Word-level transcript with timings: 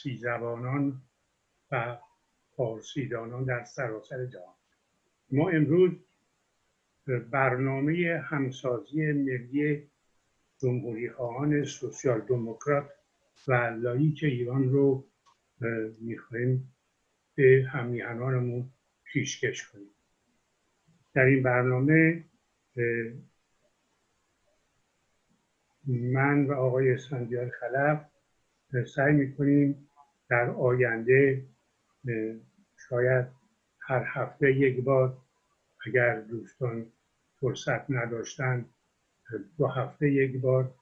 پارسی 0.00 0.18
زبانان 0.18 1.02
و 1.70 1.98
پارسیدانان 2.52 3.44
در 3.44 3.64
سراسر 3.64 4.26
جهان. 4.26 4.54
ما 5.30 5.48
امروز 5.48 5.90
برنامه 7.30 8.22
همسازی 8.24 9.12
ملی 9.12 9.90
جمهوری 10.58 11.10
خواهان 11.10 11.64
سوسیال 11.64 12.20
دموکرات 12.20 12.90
و 13.48 13.52
لایک 13.54 14.20
ایران 14.24 14.68
رو 14.68 15.04
می‌خواهیم 16.00 16.72
به 17.34 17.66
همیهنانمون 17.72 18.70
پیشکش 19.04 19.68
کنیم. 19.68 19.90
در 21.14 21.24
این 21.24 21.42
برنامه 21.42 22.24
من 25.86 26.46
و 26.46 26.52
آقای 26.52 26.92
اسفندیار 26.92 27.50
خلف 27.50 28.06
سعی 28.94 29.12
می‌کنیم 29.12 29.89
در 30.30 30.50
آینده 30.50 31.44
شاید 32.88 33.26
هر 33.80 34.04
هفته 34.06 34.52
یک 34.52 34.84
بار 34.84 35.16
اگر 35.86 36.20
دوستان 36.20 36.86
فرصت 37.40 37.90
نداشتن 37.90 38.64
دو 39.58 39.66
هفته 39.66 40.10
یک 40.10 40.40
بار 40.40 40.74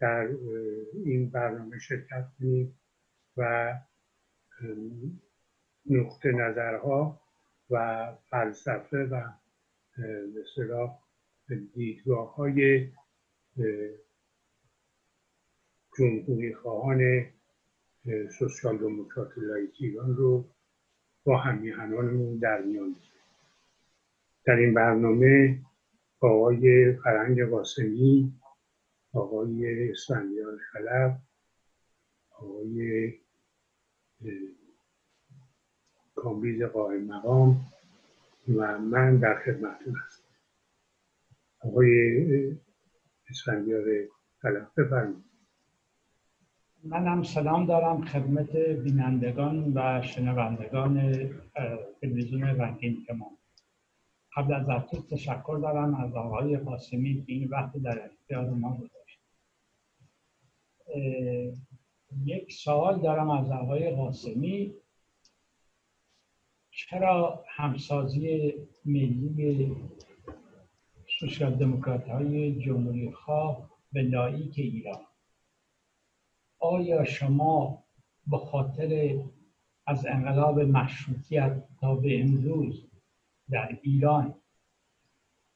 در 0.00 0.28
این 1.04 1.30
برنامه 1.30 1.78
شرکت 1.78 2.28
کنیم 2.38 2.78
و 3.36 3.74
نقطه 5.90 6.32
نظرها 6.32 7.20
و 7.70 8.06
فلسفه 8.30 9.04
و 9.04 9.22
مثلا 10.40 10.98
دیدگاه 11.74 12.34
های 12.34 12.88
جمهوری 15.98 16.54
خواهان 16.54 17.26
سوسیال 18.38 18.78
دموکرات 18.78 19.38
لایکی 19.38 19.86
ایران 19.86 20.16
رو 20.16 20.44
با 21.24 21.36
همیهنانمون 21.36 22.38
در 22.38 22.62
میان 22.62 22.96
در 24.44 24.56
این 24.56 24.74
برنامه 24.74 25.58
آقای 26.20 26.92
فرنگ 26.92 27.44
قاسمی 27.44 28.32
آقای 29.12 29.90
اسفندیار 29.90 30.58
خلف 30.72 31.16
آقای 32.30 33.12
کامبیز 36.14 36.62
قائم 36.62 37.04
مقام 37.04 37.72
و 38.48 38.78
من 38.78 39.16
در 39.16 39.42
خدمتتون 39.44 39.94
هستم. 40.06 40.24
آقای 41.60 42.56
اسفندیار 43.30 43.84
خلف 44.42 44.78
بفرمایید. 44.78 45.31
منم 46.84 47.22
سلام 47.22 47.66
دارم 47.66 48.04
خدمت 48.04 48.56
بینندگان 48.56 49.72
و 49.74 50.02
شنوندگان 50.02 51.12
تلویزیون 52.00 52.42
رنگین 52.42 53.04
کمان 53.08 53.30
قبل 54.36 54.54
از 54.54 54.68
هر 54.68 54.80
تشکر 55.10 55.58
دارم 55.62 55.94
از 55.94 56.14
آقای 56.14 56.56
قاسمی 56.56 57.24
که 57.26 57.32
این 57.32 57.48
وقت 57.48 57.76
در 57.76 58.04
اختیار 58.04 58.50
ما 58.50 58.76
گذاشت. 58.76 59.20
یک 62.24 62.52
سوال 62.52 63.00
دارم 63.00 63.30
از 63.30 63.50
آقای 63.50 63.90
قاسمی. 63.90 64.74
چرا 66.70 67.44
همسازی 67.48 68.52
ملی 68.84 69.76
سوسیال 71.18 71.54
دموکرات 71.54 72.08
های 72.08 72.60
جمهوری 72.60 73.12
خواه 73.12 73.70
به 73.92 74.02
لایک 74.02 74.54
ایران؟ 74.56 75.11
آیا 76.62 77.04
شما 77.04 77.84
به 78.26 78.38
خاطر 78.38 79.18
از 79.86 80.06
انقلاب 80.06 80.60
مشروطیت 80.60 81.62
تا 81.80 81.94
به 81.94 82.20
امروز 82.20 82.86
در 83.50 83.78
ایران 83.82 84.34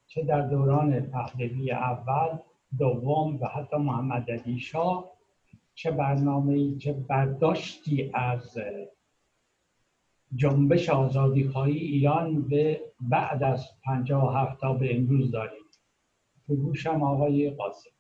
چه 0.07 0.23
در 0.23 0.41
دوران 0.41 1.01
پهلوی 1.01 1.73
اول 1.73 2.39
دوم 2.79 3.39
و 3.41 3.47
حتی 3.47 3.77
محمد 3.77 4.31
علی 4.31 4.59
شاه 4.59 5.11
چه 5.75 5.91
برنامه 5.91 6.77
چه 6.77 6.93
برداشتی 6.93 8.11
از 8.15 8.59
جنبش 10.35 10.91
آزادی 10.91 11.49
خواهی 11.49 11.79
ایران 11.79 12.43
به 12.43 12.81
بعد 13.01 13.43
از 13.43 13.67
هفت 14.11 14.61
تا 14.61 14.73
به 14.73 14.97
امروز 14.97 15.31
داریم 15.31 15.65
بگوشم 16.49 17.03
آقای 17.03 17.51
قاسم. 17.51 17.96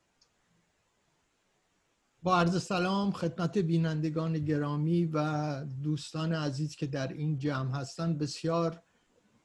با 2.27 2.37
عرض 2.37 2.63
سلام 2.63 3.13
خدمت 3.13 3.59
بینندگان 3.59 4.39
گرامی 4.39 5.05
و 5.05 5.65
دوستان 5.65 6.33
عزیز 6.33 6.77
که 6.77 6.87
در 6.87 7.13
این 7.13 7.39
جمع 7.39 7.77
هستند 7.77 8.19
بسیار 8.19 8.83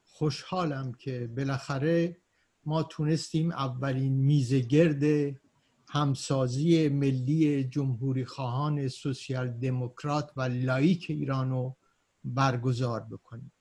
خوشحالم 0.03 0.94
که 0.94 1.30
بالاخره 1.38 2.18
ما 2.66 2.84
تونستیم 2.84 3.52
اولین 3.52 4.14
میزگرد 4.14 5.36
همسازی 5.90 6.90
ملی 6.90 7.64
جمهوری 7.64 8.25
خواهان 8.25 8.88
سوسیال 8.88 9.50
دموکرات 9.50 10.31
و 10.36 10.42
لایک 10.42 11.06
ایرانو 11.09 11.74
برگزار 12.24 13.00
بکنیم. 13.00 13.52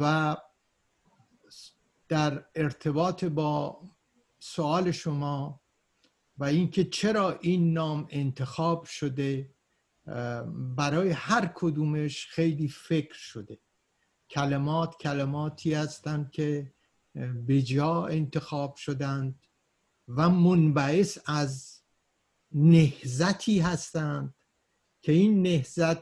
و 0.00 0.36
در 2.08 2.44
ارتباط 2.54 3.24
با 3.24 3.80
سوال 4.38 4.90
شما 4.90 5.61
و 6.42 6.44
اینکه 6.44 6.84
چرا 6.84 7.38
این 7.40 7.72
نام 7.72 8.06
انتخاب 8.10 8.84
شده 8.84 9.54
برای 10.76 11.10
هر 11.10 11.52
کدومش 11.54 12.26
خیلی 12.26 12.68
فکر 12.68 13.14
شده. 13.14 13.58
کلمات 14.30 14.96
کلماتی 15.00 15.74
هستند 15.74 16.30
که 16.30 16.72
به 17.46 17.62
جا 17.62 18.06
انتخاب 18.06 18.76
شدند 18.76 19.46
و 20.08 20.30
منبعث 20.30 21.18
از 21.26 21.82
نهزتی 22.52 23.60
هستند 23.60 24.34
که 25.02 25.12
این 25.12 25.42
نهزت 25.42 25.98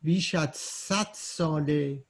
بیش 0.00 0.34
از 0.34 0.50
صد 0.54 1.08
ساله 1.14 2.04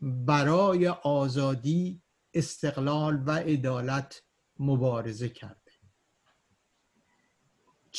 برای 0.00 0.88
آزادی 0.88 2.02
استقلال 2.34 3.22
و 3.26 3.30
عدالت 3.30 4.22
مبارزه 4.58 5.28
کرده 5.28 5.65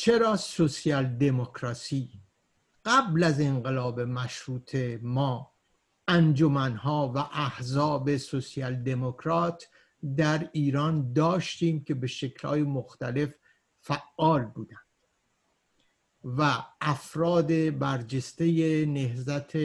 چرا 0.00 0.36
سوسیال 0.36 1.04
دموکراسی 1.06 2.10
قبل 2.84 3.24
از 3.24 3.40
انقلاب 3.40 4.00
مشروطه 4.00 5.00
ما 5.02 5.52
انجمنها 6.08 7.12
و 7.14 7.18
احزاب 7.18 8.16
سوسیال 8.16 8.74
دموکرات 8.74 9.68
در 10.16 10.50
ایران 10.52 11.12
داشتیم 11.12 11.84
که 11.84 11.94
به 11.94 12.06
شکلهای 12.06 12.62
مختلف 12.62 13.34
فعال 13.80 14.44
بودند 14.44 14.86
و 16.24 16.64
افراد 16.80 17.78
برجسته 17.78 18.86
نهزت 18.86 19.56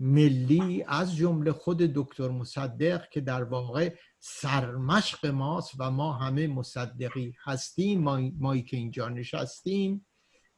ملی 0.00 0.84
از 0.88 1.16
جمله 1.16 1.52
خود 1.52 1.78
دکتر 1.78 2.28
مصدق 2.28 3.08
که 3.08 3.20
در 3.20 3.44
واقع 3.44 3.94
سرمشق 4.18 5.26
ماست 5.26 5.72
و 5.78 5.90
ما 5.90 6.12
همه 6.12 6.46
مصدقی 6.46 7.36
هستیم 7.44 8.00
مایی 8.38 8.62
که 8.62 8.76
اینجا 8.76 9.08
نشستیم 9.08 10.06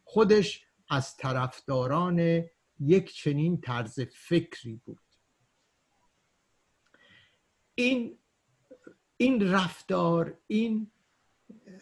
خودش 0.05 0.65
از 0.89 1.17
طرفداران 1.17 2.45
یک 2.81 3.15
چنین 3.15 3.61
طرز 3.61 4.01
فکری 4.01 4.81
بود. 4.85 5.01
این 7.75 8.19
این 9.17 9.51
رفتار 9.51 10.39
این 10.47 10.91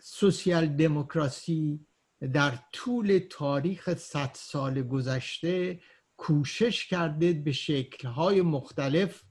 سوسیال 0.01 0.67
دموکراسی 0.67 1.87
در 2.33 2.59
طول 2.73 3.21
تاریخ 3.31 3.95
صد 3.95 4.31
سال 4.35 4.83
گذشته 4.83 5.81
کوشش 6.17 6.87
کرده 6.87 7.33
به 7.33 7.53
شکلهای 7.53 8.43
مختلف 8.43 9.25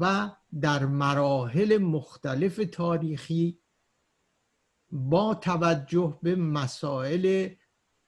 و 0.00 0.30
در 0.60 0.86
مراحل 0.86 1.78
مختلف 1.78 2.60
تاریخی 2.72 3.58
با 4.90 5.34
توجه 5.34 6.18
به 6.22 6.36
مسائل 6.36 7.48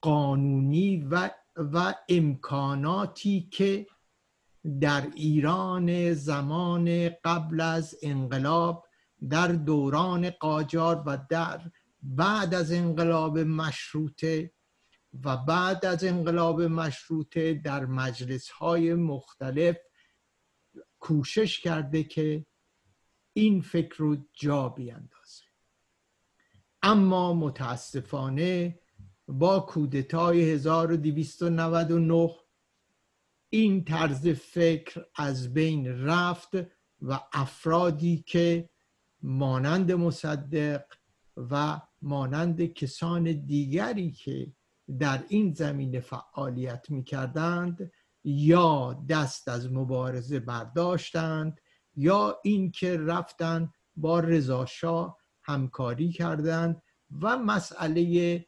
قانونی 0.01 0.97
و, 1.11 1.31
و 1.57 1.95
امکاناتی 2.09 3.49
که 3.53 3.87
در 4.81 5.09
ایران 5.15 6.13
زمان 6.13 7.09
قبل 7.25 7.61
از 7.61 7.99
انقلاب 8.03 8.87
در 9.31 9.49
دوران 9.49 10.31
قاجار 10.31 11.03
و 11.07 11.19
در 11.31 11.61
بعد 12.03 12.55
از 12.55 12.73
انقلاب 12.73 13.39
مشروطه 13.39 14.53
و 15.25 15.37
بعد 15.37 15.87
از 15.87 16.05
انقلاب 16.05 16.63
مشروطه 16.63 17.55
در 17.55 17.87
مجلس 17.87 18.49
های 18.49 18.95
مختلف 18.95 19.77
کوشش 20.99 21.61
کرده 21.61 22.05
که 22.05 22.47
این 23.33 23.61
فکر 23.61 23.97
رو 23.97 24.17
جا 24.33 24.69
بیندازه 24.69 25.45
اما 26.83 27.35
متاسفانه 27.35 28.81
با 29.29 29.61
کودتای 29.61 30.51
1299 30.51 32.31
این 33.51 33.85
طرز 33.85 34.29
فکر 34.29 35.05
از 35.15 35.55
بین 35.55 35.87
رفت 35.87 36.51
و 37.03 37.21
افرادی 37.33 38.25
که 38.27 38.71
مانند 39.23 39.93
مصدق 39.93 40.85
و 41.37 41.81
مانند 42.03 42.65
کسان 42.73 43.33
دیگری 43.33 44.11
که 44.11 44.53
در 44.99 45.25
این 45.29 45.53
زمینه 45.53 46.01
فعالیت 46.01 46.91
می 46.91 47.05
کردند 47.05 47.93
یا 48.25 49.05
دست 49.09 49.49
از 49.49 49.73
مبارزه 49.73 50.41
برداشتند 50.41 51.61
یا 51.97 52.41
اینکه 52.45 52.97
رفتن 52.97 53.73
با 53.97 54.21
رضاشاه 54.21 55.19
همکاری 55.43 56.13
کردند 56.13 56.83
و 57.23 57.37
مسئله 57.37 58.47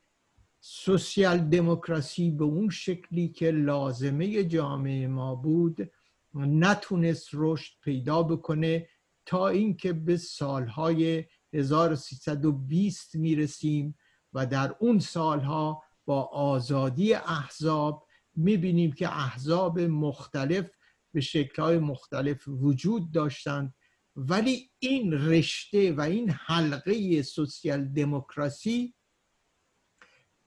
سوسیال 0.61 1.39
دموکراسی 1.39 2.31
به 2.31 2.45
اون 2.45 2.71
شکلی 2.71 3.29
که 3.29 3.51
لازمه 3.51 4.45
جامعه 4.45 5.07
ما 5.07 5.35
بود 5.35 5.91
نتونست 6.35 7.29
رشد 7.33 7.73
پیدا 7.83 8.23
بکنه 8.23 8.89
تا 9.27 9.49
اینکه 9.49 9.93
به 9.93 10.17
سالهای 10.17 11.25
1320 11.53 13.15
می‌رسیم 13.15 13.99
و 14.33 14.47
در 14.47 14.75
اون 14.81 14.99
سالها 14.99 15.83
با 16.09 16.23
آزادی 16.23 17.15
احزاب 17.15 18.07
می‌بینیم 18.37 18.93
که 18.93 19.09
احزاب 19.09 19.81
مختلف 19.81 20.71
به 21.13 21.21
شکلهای 21.21 21.79
مختلف 21.79 22.49
وجود 22.49 23.13
داشتند. 23.13 23.75
ولی 24.17 24.71
این 24.79 25.13
رشته 25.13 25.93
و 25.93 26.01
این 26.01 26.31
حلقه 26.31 27.23
سوسیال 27.23 27.85
دموکراسی 27.85 28.95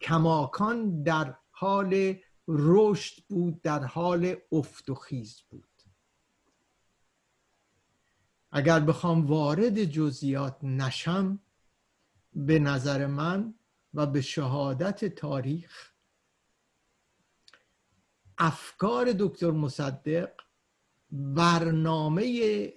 کماکان 0.01 1.03
در 1.03 1.35
حال 1.51 2.15
رشد 2.47 3.23
بود 3.29 3.61
در 3.61 3.83
حال 3.83 4.35
افت 4.51 4.89
و 4.89 4.95
خیز 4.95 5.41
بود. 5.49 5.69
اگر 8.51 8.79
بخوام 8.79 9.25
وارد 9.25 9.83
جزئیات 9.83 10.63
نشم 10.63 11.39
به 12.33 12.59
نظر 12.59 13.07
من 13.07 13.53
و 13.93 14.05
به 14.05 14.21
شهادت 14.21 15.05
تاریخ. 15.05 15.91
افکار 18.37 19.15
دکتر 19.19 19.51
مصدق 19.51 20.31
برنامه 21.11 22.73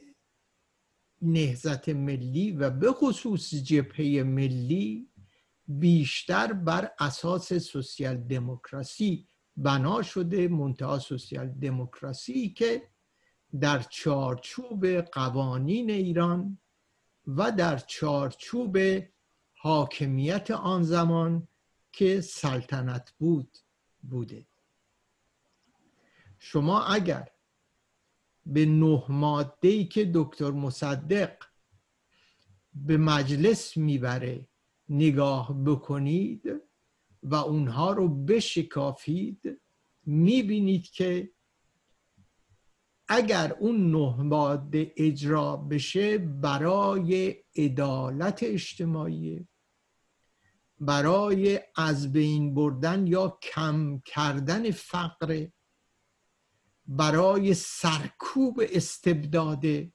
نهزت 1.22 1.88
ملی 1.88 2.50
و 2.50 2.70
به 2.70 2.92
خصوص 2.92 3.54
جبهه 3.54 4.22
ملی 4.22 5.08
بیشتر 5.68 6.52
بر 6.52 6.90
اساس 6.98 7.52
سوسیال 7.54 8.16
دموکراسی 8.16 9.28
بنا 9.56 10.02
شده 10.02 10.48
منتها 10.48 10.98
سوسیال 10.98 11.48
دموکراسی 11.48 12.48
که 12.48 12.82
در 13.60 13.82
چارچوب 13.82 14.86
قوانین 15.00 15.90
ایران 15.90 16.58
و 17.26 17.52
در 17.52 17.78
چارچوب 17.78 18.78
حاکمیت 19.64 20.50
آن 20.50 20.82
زمان 20.82 21.48
که 21.92 22.20
سلطنت 22.20 23.12
بود 23.18 23.58
بوده. 24.02 24.46
شما 26.38 26.82
اگر 26.82 27.28
به 28.46 28.66
نه 28.66 29.04
ماده 29.08 29.68
ای 29.68 29.84
که 29.84 30.10
دکتر 30.14 30.50
مصدق 30.50 31.36
به 32.74 32.96
مجلس 32.96 33.76
می‌بره 33.76 34.48
نگاه 34.88 35.64
بکنید 35.64 36.60
و 37.22 37.34
اونها 37.34 37.92
رو 37.92 38.24
بشکافید 38.24 39.60
می‌بینید 40.06 40.90
که 40.90 41.30
اگر 43.08 43.56
اون 43.60 43.90
نه 43.90 44.16
ماده 44.22 44.92
اجرا 44.96 45.56
بشه 45.56 46.18
برای 46.18 47.36
عدالت 47.56 48.42
اجتماعی 48.42 49.48
برای 50.86 51.60
از 51.76 52.12
بین 52.12 52.54
بردن 52.54 53.06
یا 53.06 53.38
کم 53.42 54.02
کردن 54.06 54.70
فقر 54.70 55.46
برای 56.86 57.54
سرکوب 57.54 58.60
استبداده 58.72 59.92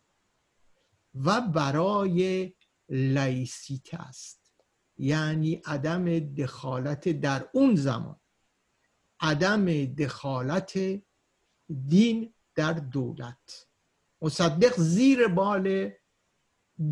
و 1.15 1.41
برای 1.41 2.53
لایسیته 2.89 3.97
است. 3.97 4.39
یعنی 4.97 5.61
عدم 5.65 6.19
دخالت 6.19 7.09
در 7.09 7.49
اون 7.53 7.75
زمان. 7.75 8.19
عدم 9.19 9.85
دخالت 9.85 10.79
دین 11.87 12.33
در 12.55 12.73
دولت. 12.73 13.67
مصدق 14.21 14.73
زیر 14.77 15.27
بال 15.27 15.91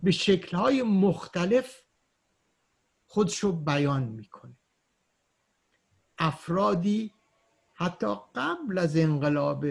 به 0.00 0.10
شکلهای 0.10 0.82
مختلف 0.82 1.82
خودشو 3.06 3.52
بیان 3.52 4.02
می‌کنه. 4.02 4.56
افرادی 6.18 7.12
حتی 7.82 8.14
قبل 8.34 8.78
از 8.78 8.96
انقلاب 8.96 9.66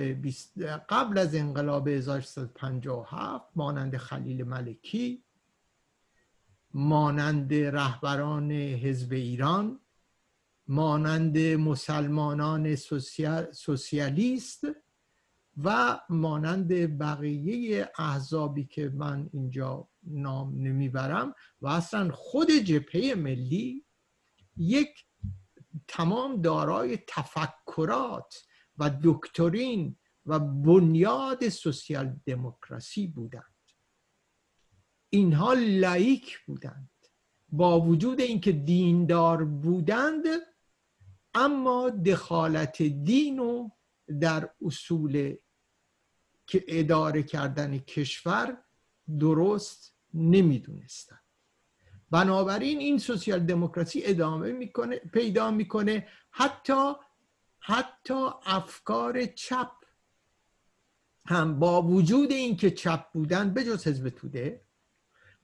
قبل 0.89 1.17
از 1.17 1.35
انقلاب 1.35 1.87
1357 1.87 3.45
مانند 3.55 3.97
خلیل 3.97 4.43
ملکی 4.43 5.23
مانند 6.73 7.53
رهبران 7.53 8.51
حزب 8.51 9.11
ایران 9.11 9.79
مانند 10.67 11.37
مسلمانان 11.37 12.75
سوسیالیست 13.51 14.67
و 15.63 15.99
مانند 16.09 16.97
بقیه 16.97 17.91
احزابی 17.97 18.65
که 18.65 18.89
من 18.89 19.29
اینجا 19.33 19.87
نام 20.03 20.61
نمی‌برم 20.61 21.35
و 21.61 21.67
اصلا 21.67 22.11
خود 22.11 22.51
جبهه 22.51 23.15
ملی 23.15 23.85
یک 24.57 25.05
تمام 25.87 26.41
دارای 26.41 26.99
تفکرات 27.07 28.45
و 28.77 28.91
دکترین 29.03 29.95
و 30.25 30.39
بنیاد 30.39 31.49
سوسیال 31.49 32.19
دموکراسی 32.25 33.07
بودند. 33.07 33.45
اینها 35.09 35.53
لایک 35.53 36.39
بودند. 36.45 36.89
با 37.49 37.81
وجود 37.81 38.21
اینکه 38.21 38.51
دیندار 38.51 39.45
بودند 39.45 40.25
اما 41.33 41.89
دخالت 41.89 42.81
دین 42.81 43.39
و 43.39 43.69
در 44.19 44.49
اصول 44.61 45.35
که 46.47 46.65
اداره 46.67 47.23
کردن 47.23 47.77
کشور 47.77 48.63
درست 49.19 49.95
نمی‌دونستند. 50.13 51.20
بنابراین 52.11 52.79
این 52.79 52.97
سوسیال 52.97 53.39
دموکراسی 53.39 54.01
ادامه 54.05 54.51
می‌کنه 54.51 54.95
پیدا 54.95 55.51
می‌کنه. 55.51 56.07
حتی 56.31 56.93
حتی 57.59 58.27
افکار 58.45 59.25
چپ 59.25 59.71
هم 61.25 61.59
با 61.59 61.81
وجود 61.81 62.31
اینکه 62.31 62.71
چپ 62.71 63.11
بودن 63.13 63.53
به 63.53 63.63
جز 63.63 63.87
حزب 63.87 64.09
توده 64.09 64.61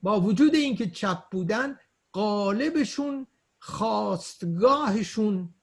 با 0.02 0.20
وجود 0.20 0.54
اینکه 0.54 0.90
چپ 0.90 1.22
بودن 1.30 1.78
قالبشون 2.12 3.26
خواستگاهشون 3.58 5.54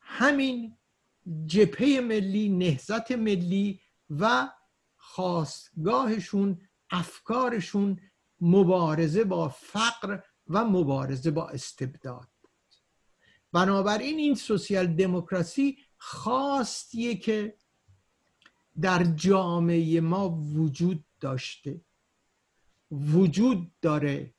همین 0.00 0.76
جبهه 1.46 2.00
ملی 2.00 2.48
نهزت 2.48 3.12
ملی 3.12 3.80
و 4.10 4.48
خواستگاهشون 4.96 6.60
افکارشون 6.90 8.00
مبارزه 8.40 9.24
با 9.24 9.48
فقر 9.48 10.20
و 10.48 10.64
مبارزه 10.64 11.30
با 11.30 11.48
استبداد 11.48 12.28
بود. 12.42 12.50
بنابراین 13.52 14.18
این 14.18 14.34
سوسیال 14.34 14.86
دموکراسی 14.86 15.78
خواستیه 15.98 17.14
که 17.14 17.56
در 18.80 19.04
جامعه 19.04 20.00
ما 20.00 20.28
وجود 20.28 21.04
داشته 21.20 21.80
وجود 22.90 23.72
داره 23.80 24.34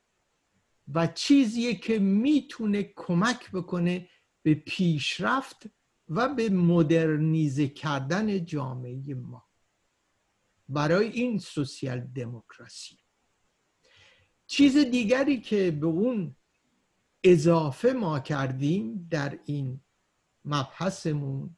و 0.93 1.07
چیزیه 1.07 1.75
که 1.75 1.99
می‌تونه 1.99 2.93
کمک 2.95 3.51
بکنه 3.51 4.09
به 4.43 4.53
پیشرفت 4.55 5.63
و 6.09 6.33
به 6.33 6.49
مدرنیزه 6.49 7.67
کردن 7.67 8.45
جامعه 8.45 9.13
ما. 9.13 9.45
برای 10.69 11.07
این 11.07 11.39
سوسیال 11.39 11.99
دموکراسی. 11.99 12.98
چیز 14.51 14.77
دیگری 14.77 15.41
که 15.41 15.71
به 15.71 15.87
اون 15.87 16.35
اضافه 17.23 17.93
ما 17.93 18.19
کردیم 18.19 19.07
در 19.11 19.39
این 19.45 19.81
مبحثمون 20.45 21.57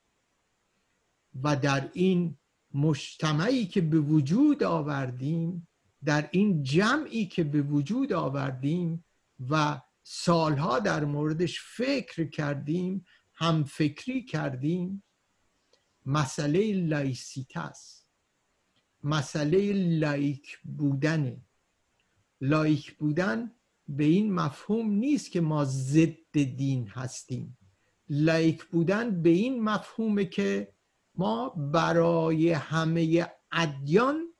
و 1.43 1.55
در 1.55 1.89
این 1.93 2.37
مجتمعی 2.73 3.65
که 3.65 3.81
به 3.81 3.99
وجود 3.99 4.63
آوردیم 4.63 5.67
در 6.05 6.29
این 6.31 6.63
جمعی 6.63 7.25
که 7.25 7.43
به 7.43 7.61
وجود 7.61 8.13
آوردیم 8.13 9.05
و 9.49 9.81
سالها 10.03 10.79
در 10.79 11.05
موردش 11.05 11.61
فکر 11.61 12.29
کردیم 12.29 13.05
هم 13.33 13.63
فکری 13.63 14.25
کردیم 14.25 15.03
مسئله 16.05 16.73
laïcité 16.73 17.57
است. 17.57 18.07
مسئله 19.03 19.73
لائیک 19.73 20.59
بودنه. 20.63 21.41
لائیک 22.41 22.97
بودن 22.97 23.51
به 23.87 24.03
این 24.03 24.33
مفهوم 24.33 24.91
نیست 24.91 25.31
که 25.31 25.41
ما 25.41 25.65
ضد 25.65 26.37
دین 26.37 26.87
هستیم. 26.87 27.57
لایک 28.09 28.63
بودن 28.63 29.21
به 29.21 29.29
این 29.29 29.63
مفهومه 29.63 30.25
که 30.25 30.73
ما 31.15 31.49
برای 31.49 32.51
همه 32.51 33.27
ادیان 33.51 34.33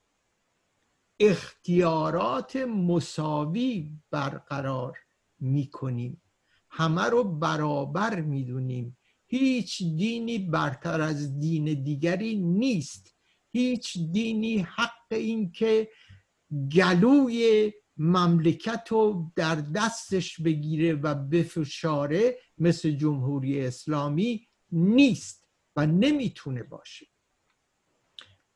اختیارات 1.20 2.56
مساوی 2.56 3.92
برقرار 4.12 4.98
می‌کنیم. 5.40 6.22
همه 6.70 7.04
رو 7.04 7.24
برابر 7.24 8.22
می‌دونیم. 8.22 8.98
هیچ 9.28 9.84
دینی 9.84 10.40
برتر 10.40 11.02
از 11.02 11.40
دین 11.40 11.84
دیگری 11.84 12.36
نیست. 12.36 13.16
هیچ 13.52 13.98
دینی 14.12 14.58
حق 14.58 15.12
این 15.12 15.52
که 15.52 15.90
گلوی 16.76 17.72
مملکت 18.04 18.88
رو 18.90 19.32
در 19.36 19.56
دستش 19.56 20.42
بگیره 20.42 20.94
و 20.94 21.16
بفشاره 21.16 22.38
مثل 22.58 22.92
جمهوری 22.92 23.66
اسلامی 23.66 24.48
نیست 24.72 25.48
و 25.76 25.88
نمی‌تونه 25.88 26.64
باشه. 26.64 27.08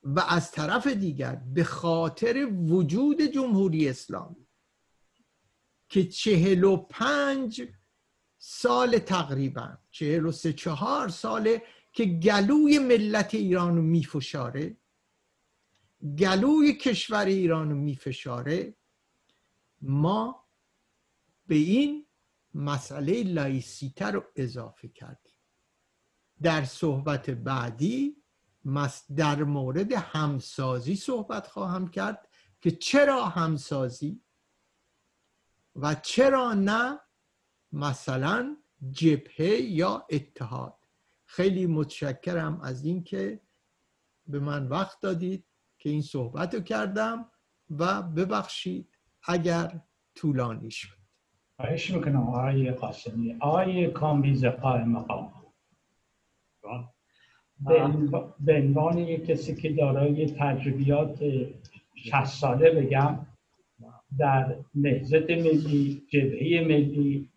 و 0.03 0.19
از 0.19 0.51
طرف 0.51 0.87
دیگر 0.87 1.35
به 1.35 1.63
خاطر 1.63 2.45
وجود 2.45 3.21
جمهوری 3.21 3.89
اسلامی 3.89 4.47
که 5.89 6.03
چهل 6.03 6.63
و 6.63 6.77
پنج 6.77 7.67
سال 8.37 8.97
تقریبا 8.97 9.77
چهل 9.91 10.25
و 10.25 10.31
سه 10.31 10.53
چهار 10.53 11.09
ساله 11.09 11.61
که 11.93 12.05
گلوی 12.05 12.79
ملت 12.79 13.33
ایران 13.35 13.75
رو 13.75 13.81
میفشاره 13.81 14.77
گلوی 16.19 16.73
کشور 16.73 17.25
ایران 17.25 17.69
رو 17.69 17.75
میفشاره 17.75 18.75
ما 19.85 20.45
به 21.47 21.55
این 21.55 22.05
مسئله 22.53 23.23
لایسیته 23.23 24.05
رو 24.05 24.23
اضافه 24.35 24.87
کردیم. 24.87 25.39
در 26.41 26.65
صحبت 26.65 27.29
بعدی 27.29 28.23
در 29.15 29.43
مورد 29.43 29.91
همسازی 29.91 30.95
صحبت 30.95 31.47
خواهم 31.47 31.87
کرد 31.87 32.29
که 32.61 32.71
چرا 32.71 33.25
همسازی 33.25 34.21
و 35.75 35.95
چرا 35.95 36.53
نه 36.53 36.99
مثلا 37.71 38.57
جبهه 38.91 39.61
یا 39.61 40.07
اتحاد. 40.09 40.77
خیلی 41.25 41.65
متشکرم 41.65 42.61
از 42.61 42.85
اینکه 42.85 43.41
به 44.27 44.39
من 44.39 44.67
وقت 44.67 44.99
دادید 45.01 45.45
که 45.77 45.89
این 45.89 46.01
صحبت 46.01 46.55
رو 46.55 46.61
کردم 46.61 47.31
و 47.69 48.01
ببخشید 48.01 48.94
اگر 49.27 49.81
طولانی 50.15 50.71
شد. 50.71 50.95
خواهش 51.55 51.91
می‌کنم 51.91 52.27
آقای 52.27 52.71
قاسمی. 52.71 53.37
آقای 53.39 53.87
کامبیز 53.87 54.45
قائم 54.45 54.89
مقام. 54.89 55.31
به 58.39 58.53
عنوان 58.55 58.97
یک 58.97 59.25
کسی 59.25 59.55
که 59.55 59.73
دارای 59.73 60.25
تجربیات 60.25 61.19
60 61.95 62.25
ساله 62.25 62.71
بگم 62.71 63.25
در 64.17 64.55
نهزت 64.75 65.29
ملی 65.29 66.01
جبهه 66.09 66.67
ملی 66.67 67.29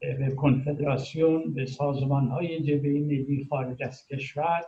به 0.00 0.30
کنفدراسیون 0.36 1.54
به 1.54 1.66
سازمان 1.66 2.28
های 2.28 2.60
جبهه 2.60 3.00
ملی 3.00 3.46
خارج 3.50 3.82
از 3.82 4.06
کشور 4.06 4.64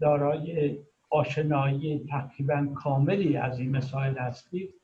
دارای 0.00 0.78
آشنایی 1.10 2.06
تقریبا 2.10 2.66
کاملی 2.74 3.36
از 3.36 3.58
این 3.58 3.76
مسائل 3.76 4.18
هستید 4.18 4.79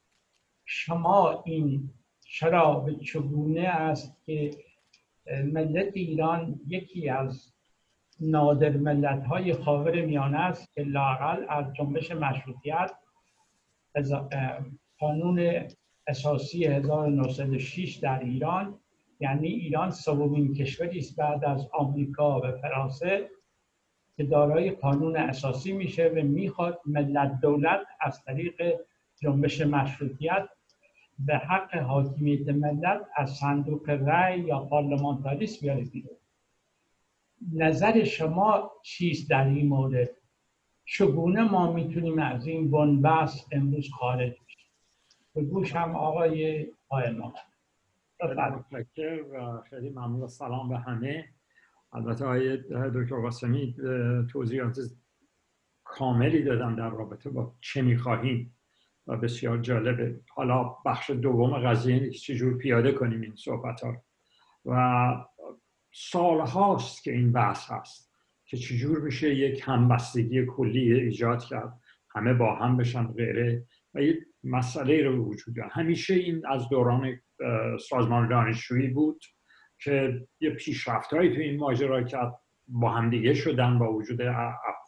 شما 0.66 1.42
این 1.46 1.90
چرا 2.20 2.74
به 2.74 2.94
چگونه 2.94 3.60
است 3.60 4.24
که 4.24 4.50
ملت 5.44 5.96
ایران 5.96 6.60
یکی 6.66 7.08
از 7.08 7.52
نادر 8.20 8.70
ملت 8.70 9.24
های 9.24 9.52
خاور 9.52 10.04
میانه 10.04 10.38
است 10.38 10.74
که 10.74 10.82
لاقل 10.82 11.44
از 11.48 11.72
جنبش 11.72 12.10
مشروطیت 12.10 12.92
قانون 14.98 15.66
اساسی 16.06 16.64
1906 16.64 17.96
در 17.96 18.18
ایران 18.18 18.78
یعنی 19.20 19.48
ایران 19.48 19.90
سومین 19.90 20.54
کشوری 20.54 20.98
است 20.98 21.16
بعد 21.16 21.44
از 21.44 21.68
آمریکا 21.72 22.40
و 22.40 22.52
فرانسه 22.52 23.30
که 24.16 24.24
دارای 24.24 24.70
قانون 24.70 25.16
اساسی 25.16 25.72
میشه 25.72 26.08
و 26.08 26.14
می‌خواد 26.14 26.80
ملت 26.86 27.40
دولت 27.40 27.80
از 28.00 28.24
طریق 28.24 28.74
جنبش 29.22 29.60
مشروطیت 29.60 30.48
به 31.18 31.36
حق 31.36 31.76
حاکمیت 31.76 32.48
ملت 32.48 33.00
از 33.16 33.30
صندوق 33.30 33.90
رأی 33.90 34.40
یا 34.40 34.58
پارلمانتاریسم 34.60 35.60
بیاره 35.60 35.84
بیرون. 35.84 36.16
نظر 37.52 38.04
شما 38.04 38.72
چیست 38.82 39.30
در 39.30 39.46
این 39.46 39.68
مورد؟ 39.68 40.10
چگونه 40.84 41.42
ما 41.42 41.72
می‌تونیم 41.72 42.18
از 42.18 42.46
این 42.46 42.70
بنبست 42.70 43.48
امروز 43.52 43.90
خارج 43.90 44.30
بشیم؟ 44.30 44.70
به 45.34 45.42
گوش 45.42 45.76
هم 45.76 45.96
آقای 45.96 46.66
قائم 46.88 47.20
و 47.20 47.32
خیلی 49.70 49.90
ممنون 49.90 50.26
سلام 50.26 50.68
به 50.68 50.78
همه. 50.78 51.28
البته 51.92 52.24
آقای 52.24 52.56
دکتر 52.94 53.20
قاسمی 53.20 53.76
توضیحات 54.32 54.78
کاملی 55.84 56.42
دادن 56.42 56.74
در 56.74 56.90
رابطه 56.90 57.30
با 57.30 57.54
چه 57.60 57.82
می‌خواهیم. 57.82 58.55
و 59.06 59.16
بسیار 59.16 59.58
جالبه. 59.58 60.20
حالا 60.30 60.76
بخش 60.86 61.10
دوم 61.10 61.58
قضیه 61.58 62.10
چجور 62.10 62.58
پیاده 62.58 62.92
کنیم 62.92 63.20
این 63.20 63.34
صحبت 63.36 63.80
ها 63.80 63.96
و 64.64 65.24
سال 65.94 66.40
هاست 66.40 67.02
که 67.02 67.12
این 67.12 67.32
بحث 67.32 67.70
هست 67.70 68.12
که 68.44 68.56
چجور 68.56 69.00
میشه 69.00 69.34
یک 69.34 69.62
همبستگی 69.64 70.46
کلی 70.46 70.94
ایجاد 70.94 71.44
کرد. 71.44 71.80
همه 72.14 72.34
با 72.34 72.54
هم 72.54 72.76
بشن 72.76 73.06
غیره. 73.06 73.66
و 73.94 74.02
یک 74.02 74.18
مسئله 74.44 75.02
رو 75.02 75.24
وجود 75.24 75.56
داره. 75.56 75.68
همیشه 75.72 76.14
این 76.14 76.46
از 76.46 76.68
دوران 76.68 77.20
سازمان 77.88 78.28
دانشجویی 78.28 78.88
بود 78.88 79.24
که 79.78 80.26
یه 80.40 80.50
پیشرفت 80.50 81.14
هایی 81.14 81.34
تو 81.34 81.40
این 81.40 81.60
ماجرا 81.60 82.02
کرد. 82.02 82.34
با 82.68 82.90
همدیگه 82.90 83.34
شدن 83.34 83.78
با 83.78 83.92
وجود 83.92 84.22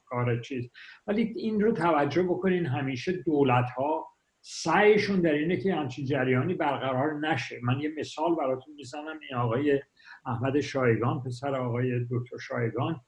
افکار 0.08 0.40
چیز. 0.40 0.70
ولی 1.06 1.22
این 1.36 1.60
رو 1.60 1.72
توجه 1.72 2.22
بکنین 2.22 2.66
همیشه 2.66 3.12
دولت 3.12 3.70
ها 3.70 4.08
سعیشون 4.40 5.20
در 5.20 5.32
اینه 5.32 5.56
که 5.56 5.74
همچین 5.74 6.06
جریانی 6.06 6.54
برقرار 6.54 7.14
نشه. 7.14 7.56
من 7.62 7.80
یه 7.80 7.92
مثال 7.98 8.34
براتون 8.34 8.74
می‌زنم. 8.74 9.18
این 9.28 9.38
آقای 9.38 9.80
احمد 10.26 10.60
شایگان 10.60 11.22
پسر 11.22 11.54
آقای 11.54 12.00
دکتر 12.10 12.38
شایگان 12.38 13.00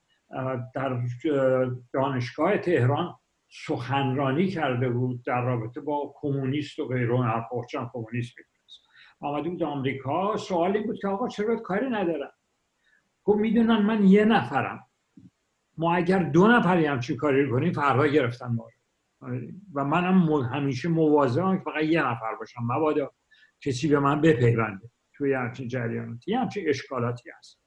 در 0.75 1.03
دانشگاه 1.93 2.59
تهران 2.59 3.15
سخنرانی 3.67 4.49
کرده 4.49 4.89
بود 4.89 5.25
در 5.25 5.43
رابطه 5.43 5.81
با 5.81 6.15
کمونیست 6.17 6.79
و 6.79 6.89
غیره 6.89 7.23
هر 7.23 7.45
کمونیست 7.93 8.35
می‌دونست. 8.39 8.81
آمده 9.21 9.49
بود 9.49 9.63
آمریکا. 9.63 10.37
سوال 10.37 10.77
این 10.77 10.87
بود 10.87 10.99
که 11.01 11.09
آقا 11.09 11.29
چرا 11.29 11.57
کاری 11.57 11.91
ندارم؟ 11.91 12.33
گفت 13.25 13.41
می‌دونن 13.41 13.83
من 13.83 14.05
یه 14.05 14.25
نفرم. 14.25 14.90
ما 15.81 15.95
اگر 15.95 16.19
دو 16.23 16.49
نفری 16.49 16.87
هم 16.87 17.01
چی 17.01 17.17
کاری 17.17 17.51
کنیم 17.51 17.73
فردا 17.73 18.07
گرفتن 18.07 18.47
ما 18.47 18.67
و 19.75 19.85
منم 19.85 20.33
همیشه 20.33 20.89
مواظبم 20.89 21.59
که 21.59 21.65
فقط 21.65 21.85
یه 21.85 22.07
نفر 22.07 22.35
باشم. 22.39 22.61
مبادا 22.63 23.11
کسی 23.61 23.89
به 23.89 23.99
من 23.99 24.21
بپیونده 24.21 24.91
توی 25.15 25.33
همچین 25.33 25.69
جریاناتی. 25.69 26.35
همچین 26.35 26.69
اشکالاتی 26.69 27.31
هست. 27.39 27.61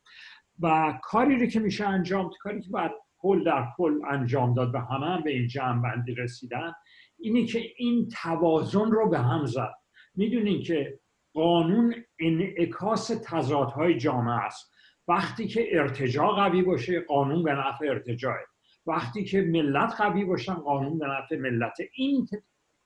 و 0.59 0.93
کاری 1.03 1.39
رو 1.39 1.45
که 1.45 1.59
میشه 1.59 1.87
انجام 1.87 2.31
کاری 2.41 2.61
که 2.61 2.69
باید 2.69 2.91
پل 3.19 3.43
در 3.43 3.67
پل 3.77 3.93
انجام 4.09 4.53
داد 4.53 4.75
و 4.75 4.77
همه 4.77 5.05
هم 5.05 5.23
به 5.23 5.31
این 5.31 5.47
جمع 5.47 5.81
بندی 5.81 6.15
رسیدن 6.15 6.73
اینی 7.19 7.45
که 7.45 7.61
این 7.77 8.09
توازن 8.21 8.91
رو 8.91 9.09
به 9.09 9.19
هم 9.19 9.45
زد. 9.45 9.73
می‌دونین 10.15 10.63
که 10.63 10.99
قانون 11.33 11.95
انعکاس 12.19 13.11
تضادهای 13.25 13.97
جامعه 13.97 14.45
است. 14.45 14.72
وقتی 15.07 15.47
که 15.47 15.79
ارتجاع 15.79 16.35
قوی 16.35 16.61
باشه 16.61 16.99
قانون 16.99 17.43
به 17.43 17.53
نفع 17.53 17.85
ارتجاعه 17.85 18.45
وقتی 18.85 19.23
که 19.23 19.41
ملت 19.41 19.93
قوی 19.97 20.25
باشن 20.25 20.53
قانون 20.53 20.99
به 20.99 21.07
نفع 21.07 21.37
ملت. 21.37 21.77
این 21.93 22.27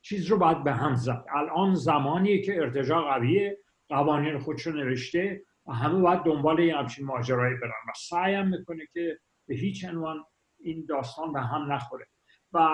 چیز 0.01 0.27
رو 0.27 0.37
باید 0.37 0.63
به 0.63 0.71
هم 0.71 0.95
زد. 0.95 1.25
الان 1.35 1.75
زمانیه 1.75 2.41
که 2.41 2.57
ارتجاع 2.57 3.13
قویه 3.13 3.57
قوانین 3.89 4.39
خودشو 4.39 4.71
نوشته 4.71 5.41
و 5.65 5.73
همه 5.73 6.01
باید 6.01 6.23
دنبال 6.23 6.59
یه 6.59 6.77
همچین 6.77 7.05
ماجرایی 7.05 7.55
برن. 7.55 7.69
و 7.69 7.91
سعیم 7.95 8.47
می‌کنه 8.47 8.87
که 8.93 9.19
به 9.47 9.55
هیچ 9.55 9.85
عنوان 9.85 10.25
این 10.59 10.85
داستان 10.89 11.33
به 11.33 11.41
هم 11.41 11.71
نخوره. 11.71 12.07
و 12.53 12.69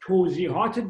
توضیحات 0.00 0.84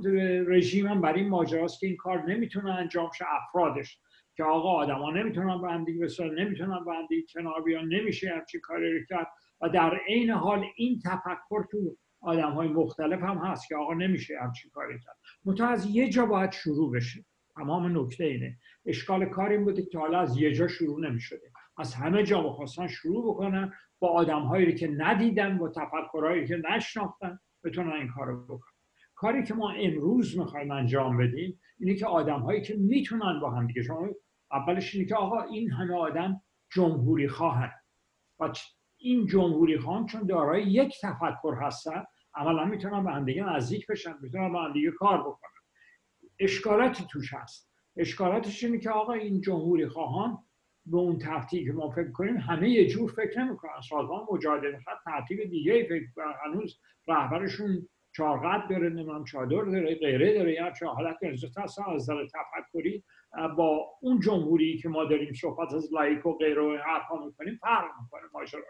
رژیم 0.46 0.86
هم 0.86 1.00
برای 1.00 1.20
این 1.20 1.30
ماجراست 1.30 1.80
که 1.80 1.86
این 1.86 1.96
کار 1.96 2.22
نمی‌تونه 2.22 2.74
انجام 2.74 3.10
شه 3.18 3.24
افرادش 3.28 3.98
که 4.36 4.44
آقا 4.44 4.68
آدما 4.68 5.10
نمی‌تونن 5.10 5.58
با 5.58 5.68
هم 5.68 5.84
دیگه 5.84 6.06
نمی‌تونن 6.24 6.84
با 6.84 6.92
هم 6.92 7.06
دیگه 7.06 7.26
کنار 7.34 7.62
بیان 7.62 7.88
نمیشه 7.88 8.30
همچین 8.36 8.60
کاری 8.60 8.98
رو 8.98 9.04
کرد. 9.08 9.26
و 9.60 9.68
در 9.68 10.00
عین 10.08 10.30
حال 10.30 10.64
این 10.76 10.98
تفکر 11.04 11.64
تو 11.70 11.96
آدم 12.20 12.50
های 12.50 12.68
مختلف 12.68 13.22
هم 13.22 13.38
هست 13.38 13.68
که 13.68 13.76
آقا 13.76 13.94
نمیشه 13.94 14.34
همچین 14.42 14.70
کاری 14.70 14.98
کرد. 14.98 15.16
منتها 15.44 15.68
از 15.68 15.86
یه 15.86 16.08
جا 16.08 16.26
باید 16.26 16.52
شروع 16.52 16.92
بشه. 16.92 17.24
تمام 17.54 17.98
نکته 17.98 18.24
اینه. 18.24 18.58
اشکال 18.86 19.24
کار 19.24 19.50
این 19.50 19.64
بوده 19.64 19.82
که 19.82 19.98
حالا 19.98 20.20
از 20.20 20.38
یه 20.38 20.52
جا 20.52 20.68
شروع 20.68 21.00
نمی‌شده. 21.00 21.52
از 21.78 21.94
همه 21.94 22.22
جا 22.22 22.42
بخواستن 22.42 22.86
شروع 22.86 23.34
بکنن 23.34 23.72
با 23.98 24.08
آدم 24.08 24.42
هایی 24.42 24.74
که 24.74 24.88
ندیدن 24.88 25.58
با 25.58 25.68
تفکرهایی 25.68 26.46
که 26.46 26.56
نشناختن 26.70 27.38
بتونن 27.64 27.92
این 27.92 28.08
کارو 28.08 28.44
بکنن. 28.44 28.73
کاری 29.14 29.44
که 29.44 29.54
ما 29.54 29.70
امروز 29.70 30.38
می‌خوایم 30.38 30.70
انجام 30.70 31.16
بدیم 31.16 31.60
اینه 31.78 31.94
که 31.94 32.06
آدم 32.06 32.40
هایی 32.40 32.62
که 32.62 32.74
می‌تونن 32.76 33.40
با 33.40 33.50
هم 33.50 33.66
دیگه 33.66 33.82
شما 33.82 34.08
اولش 34.52 34.94
اینه 34.94 35.08
که 35.08 35.14
آقا 35.14 35.42
این 35.42 35.70
همه 35.70 35.94
آدم 35.94 36.40
جمهوری 36.72 37.28
خواهن. 37.28 37.72
و 38.38 38.52
این 38.96 39.26
جمهوری 39.26 39.78
خواهن 39.78 40.06
چون 40.06 40.26
دارای 40.26 40.62
یک 40.62 40.94
تفکر 41.02 41.54
هستن 41.60 42.04
عملا 42.34 42.64
می‌تونن 42.64 43.04
به 43.04 43.10
هم 43.10 43.24
دیگه 43.24 43.44
نزدیک 43.44 43.86
بشن 43.86 44.14
می‌تونن 44.22 44.54
هم 44.54 44.72
دیگه 44.72 44.90
کار 44.90 45.20
بکنن. 45.20 45.50
اشکالاتی 46.40 47.04
توش 47.10 47.34
هست. 47.34 47.70
اشکالاتش 47.96 48.64
اینه 48.64 48.78
که 48.78 48.90
آقا 48.90 49.12
این 49.12 49.40
جمهوری 49.40 49.86
خواهان 49.86 50.38
به 50.86 50.96
اون 50.96 51.18
ترتیب 51.18 51.66
که 51.66 51.72
ما 51.72 51.90
فکر 51.90 52.12
کنیم 52.12 52.36
همه 52.36 52.70
یه 52.70 52.86
جور 52.86 53.12
فکر 53.12 53.44
نمی‌کنن. 53.44 53.80
سازمان 53.88 54.26
مجادله 54.32 54.78
خط 54.78 55.04
ترتیب 55.04 55.44
دیگه 55.44 55.84
فکر 55.84 56.06
هنوز 56.44 56.80
رهبرشون 57.08 57.88
چارقد 58.16 58.70
داره 58.70 58.88
نمیم 58.88 59.24
چادر 59.24 59.64
داره 59.64 59.94
غیره 59.94 60.34
داره. 60.34 60.52
یا 60.52 60.70
چه 60.70 60.86
حالت 60.86 61.16
هست 61.58 61.78
از 61.78 61.94
نظر 61.94 62.26
تفکری 62.26 63.04
با 63.56 63.86
اون 64.00 64.20
جمهوری 64.20 64.78
که 64.78 64.88
ما 64.88 65.04
داریم 65.04 65.32
صحبت 65.32 65.74
از 65.74 65.94
لایک 65.94 66.26
و 66.26 66.32
غیره 66.32 66.62
و 66.62 66.78
حرفا 66.86 67.24
می‌کنیم 67.24 67.58
فرق 67.62 67.90
می‌کنه 68.02 68.22
ماجرا. 68.32 68.62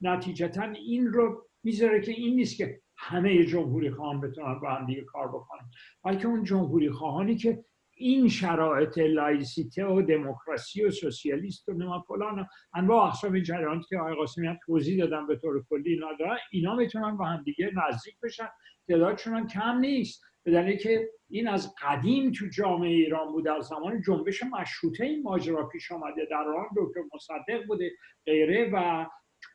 نتیجتا 0.00 0.62
این 0.62 1.06
رو 1.06 1.46
می‌ذاره 1.64 2.00
که 2.00 2.12
این 2.12 2.36
نیست 2.36 2.56
که 2.56 2.80
همه 2.96 3.44
جمهوری 3.44 3.90
خواهان 3.90 4.20
بتونن 4.20 4.60
با 4.60 4.70
هم 4.70 4.86
دیگه 4.86 5.04
کار 5.04 5.28
بکنن. 5.28 5.70
بلکه 6.04 6.26
اون 6.26 6.44
جمهوری 6.44 6.90
خواهانی 6.90 7.36
که 7.36 7.64
این 7.96 8.28
شرایط 8.28 8.98
لایسیته 8.98 9.86
و 9.86 10.02
دموکراسی 10.02 10.84
و 10.84 10.90
سوسیالیست 10.90 11.68
و 11.68 11.72
نما 11.72 12.04
فلان 12.08 12.46
انواع 12.74 13.06
اقسام 13.06 13.42
که 13.88 13.98
آقای 13.98 14.14
قاسمی 14.14 14.46
هم 14.46 14.58
توضیح 14.66 14.98
دادن 14.98 15.26
به 15.26 15.36
طور 15.36 15.64
کلی 15.70 15.92
اینا 15.92 16.12
دارن 16.18 16.36
اینا 16.52 16.76
می‌تونن 16.76 17.16
با 17.16 17.24
هم 17.24 17.42
دیگه 17.42 17.70
نزدیک 17.88 18.14
بشن. 18.22 18.48
تعدادشون 18.92 19.34
هم 19.34 19.46
کم 19.46 19.78
نیست. 19.78 20.22
به 20.44 20.78
که 20.82 21.10
این 21.30 21.48
از 21.48 21.74
قدیم 21.82 22.32
تو 22.32 22.46
جامعه 22.46 22.90
ایران 22.90 23.32
بوده 23.32 23.52
از 23.52 23.66
زمان 23.66 24.02
جنبش 24.02 24.42
مشروطه 24.42 25.04
این 25.04 25.22
ماجرا 25.22 25.68
پیش 25.68 25.92
آمده 25.92 26.26
در 26.30 26.36
آن 26.36 26.66
دکتر 26.76 27.00
مصدق 27.14 27.66
بوده 27.66 27.90
غیره 28.26 28.70
و 28.72 29.06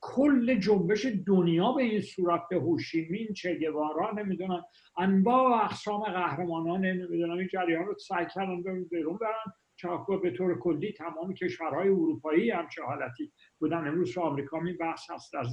کل 0.01 0.59
جنبش 0.59 1.05
دنیا 1.27 1.71
به 1.71 1.83
این 1.83 2.01
صورت 2.01 2.41
به 2.49 2.55
هوشیمین 2.55 3.33
چه 3.33 3.55
گوارا 3.55 4.11
نمی‌دونم. 4.11 4.63
انواع 4.97 5.49
و 5.49 5.63
اقسام 5.63 6.03
قهرمانان 6.03 6.85
نمی‌دونم 6.85 7.37
این 7.37 7.47
جریان 7.47 7.85
رو 7.85 7.95
سعی 7.97 8.25
کردن 8.35 8.83
بیرون 8.91 9.17
برن. 9.17 9.53
چاکو 9.75 10.19
به 10.19 10.31
طور 10.31 10.59
کلی 10.59 10.93
تمام 10.93 11.33
کشورهای 11.33 11.87
اروپایی 11.87 12.51
همچه 12.51 12.83
حالتی 12.83 13.31
بودن. 13.59 13.87
امروز 13.87 14.13
تو 14.13 14.21
آمریکا 14.21 14.61
این 14.65 14.77
بحث 14.77 15.11
هست 15.11 15.33
در 15.33 15.43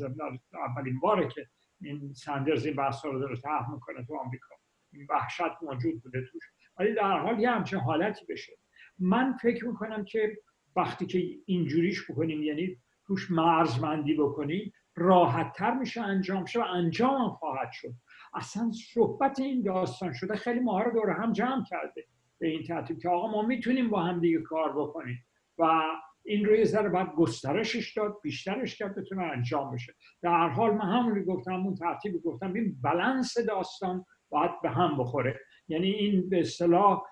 اولین 0.52 1.00
باره 1.00 1.28
که 1.28 1.46
این 1.84 2.14
سندرز 2.14 2.66
این 2.66 2.76
بحث 2.76 3.04
رو 3.04 3.18
داره 3.18 3.36
تحت 3.36 3.68
می‌کنه 3.72 4.04
تو 4.04 4.16
آمریکا. 4.16 4.54
این 4.92 5.06
وحشت 5.10 5.62
موجود 5.62 6.02
بوده 6.02 6.20
توش. 6.32 6.42
ولی 6.78 6.94
در 6.94 7.18
حال 7.18 7.40
یه 7.40 7.50
همچین 7.50 7.78
حالتی 7.78 8.26
بشه. 8.28 8.52
من 8.98 9.36
فکر 9.42 9.66
می‌کنم 9.66 10.04
که 10.04 10.38
وقتی 10.76 11.06
که 11.06 11.22
اینجوریش 11.46 12.10
بکنیم 12.10 12.42
یعنی 12.42 12.76
توش 13.06 13.30
مرزمندی 13.30 14.14
بکنیم 14.14 14.72
راحتتر 14.96 15.74
میشه 15.74 16.02
انجام 16.02 16.44
شه 16.44 16.60
و 16.60 16.62
انجام 16.62 17.30
خواهد 17.30 17.72
شد. 17.72 17.92
اصلا 18.34 18.70
صحبت 18.94 19.40
این 19.40 19.62
داستان 19.62 20.12
شده 20.12 20.36
خیلی 20.36 20.60
ماها 20.60 20.82
رو 20.82 20.92
دور 20.92 21.10
هم 21.10 21.32
جمع 21.32 21.64
کرده 21.70 22.06
به 22.38 22.48
این 22.48 22.62
ترتیب 22.62 22.98
که 22.98 23.08
آقا 23.08 23.30
ما 23.30 23.42
می‌تونیم 23.42 23.90
با 23.90 24.02
هم 24.02 24.20
دیگه 24.20 24.42
کار 24.42 24.72
بکنیم 24.72 25.26
و 25.58 25.82
این 26.24 26.44
رو 26.44 26.56
یه 26.56 26.64
ذره 26.64 26.88
باید 26.88 27.08
گسترشش 27.16 27.96
داد 27.96 28.16
بیشترش 28.22 28.76
کرد 28.76 28.94
بتونه 28.96 29.22
انجام 29.22 29.74
بشه. 29.74 29.94
در 30.22 30.48
حال 30.48 30.74
من 30.74 30.80
همون 30.80 31.24
گفتم 31.24 31.66
اون 31.66 31.74
ترتیب 31.74 32.22
گفتم 32.22 32.52
این 32.52 32.76
بلنس 32.82 33.38
داستان 33.38 34.04
باید 34.28 34.50
به 34.62 34.70
هم 34.70 34.98
بخوره. 34.98 35.40
یعنی 35.68 35.90
این 35.90 36.28
به 36.28 36.40
اصطلاح 36.40 37.02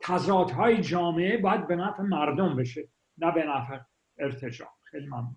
تضادهای 0.00 0.80
جامعه 0.80 1.38
باید 1.38 1.66
به 1.66 1.76
نفع 1.76 2.02
مردم 2.02 2.56
بشه 2.56 2.88
نه 3.18 3.32
به 3.32 3.44
نفع 3.44 3.78
ارتجاع 4.18 4.68
خیلی 4.82 5.06
ممنون. 5.06 5.36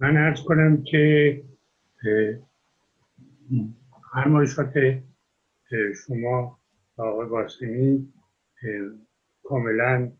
من 0.00 0.16
ارز 0.16 0.42
کنم 0.42 0.82
که 0.82 1.42
فرمایشات 4.12 4.74
شما 6.06 6.58
آقای 6.96 7.26
باسمی 7.26 8.12
کاملا 9.42 10.12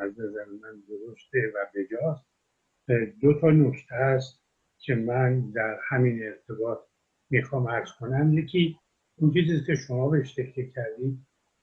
از 0.00 0.20
نظر 0.20 0.44
من 0.44 0.82
درسته 0.88 1.52
و 1.54 1.66
بجاست. 1.74 2.24
دو 3.20 3.40
تا 3.40 3.50
نکته 3.50 3.94
هست 3.94 4.42
که 4.78 4.94
من 4.94 5.50
در 5.50 5.78
همین 5.88 6.22
ارتباط 6.22 6.78
می‌خوام 7.30 7.66
ارز 7.66 7.88
کنم. 8.00 8.38
یکی 8.38 8.78
اون 9.16 9.30
چیزی 9.30 9.64
که 9.66 9.74
شما 9.74 10.08
بهش 10.08 10.34
تکیه 10.34 10.70
کردید 10.70 11.18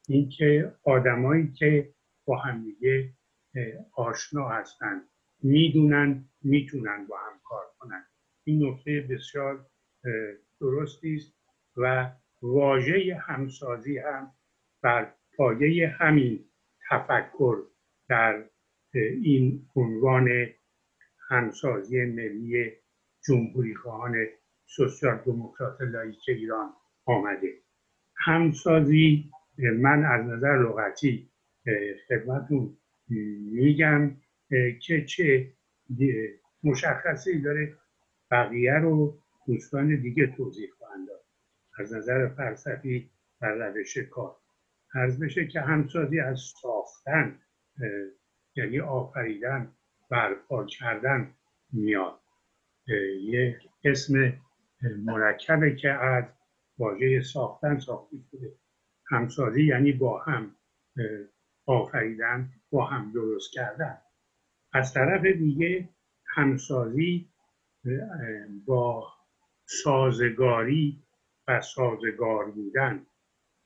این 0.07 0.29
که 0.29 0.73
آدمایی 0.83 1.51
که 1.51 1.93
با 2.25 2.37
همدیگه 2.37 3.13
آشنا 3.95 4.49
هستند 4.49 5.09
می‌دونن 5.43 6.25
می‌تونن 6.43 7.07
با 7.09 7.17
هم 7.17 7.39
کار 7.43 7.65
کنن. 7.79 8.05
این 8.43 8.67
نکته 8.67 9.07
بسیار 9.09 9.65
درستی 10.61 11.15
است 11.15 11.33
و 11.77 12.11
واژه 12.41 13.19
همسازی 13.21 13.97
هم 13.97 14.31
بر 14.81 15.13
پایه 15.37 15.87
همین 15.87 16.45
تفکر 16.89 17.63
در 18.09 18.43
این 18.93 19.69
عنوان 19.75 20.29
همسازی 21.29 22.05
ملی 22.05 22.71
جمهوری 23.27 23.75
خواهان 23.75 24.25
سوسیال 24.65 25.17
دموکرات 25.25 25.81
لایک 25.81 26.23
ایران 26.27 26.73
آمده. 27.05 27.53
همسازی 28.15 29.31
من 29.57 30.05
از 30.05 30.25
نظر 30.25 30.57
لغتی 30.57 31.29
خدمتون 32.07 32.77
میگم 33.51 34.15
که 34.81 35.05
چه 35.05 35.53
مشخصی 36.63 37.41
داره. 37.41 37.77
بقیه 38.31 38.73
رو 38.73 39.19
دوستان 39.47 40.01
دیگه 40.01 40.27
توضیح 40.27 40.69
خواهند 40.77 41.07
داد. 41.07 41.25
از 41.79 41.93
نظر 41.93 42.27
فلسفی 42.27 43.09
و 43.41 43.45
روش 43.45 43.97
کار. 43.97 44.35
عرض 44.93 45.23
بشه 45.23 45.47
که 45.47 45.61
همسازی 45.61 46.19
از 46.19 46.39
ساختن 46.61 47.39
یعنی 48.55 48.79
آفریدن 48.79 49.71
برپا 50.09 50.65
کردن 50.65 51.33
میاد. 51.71 52.19
یک 53.21 53.55
اسم 53.83 54.33
مرکبه 54.97 55.75
که 55.75 55.89
از 55.89 56.23
واژه 56.77 57.21
ساختن 57.21 57.79
ساخته 57.79 58.17
شده. 58.31 58.55
همسازی 59.07 59.65
یعنی 59.65 59.91
با 59.91 60.19
هم 60.19 60.55
آفریدن 61.65 62.51
با 62.71 62.85
هم 62.85 63.11
درست 63.11 63.53
کردن. 63.53 64.01
از 64.73 64.93
طرف 64.93 65.25
دیگه 65.25 65.89
همسازی 66.35 67.29
با 68.65 69.13
سازگاری 69.65 71.03
و 71.47 71.61
سازگار 71.61 72.51
بودن 72.51 73.05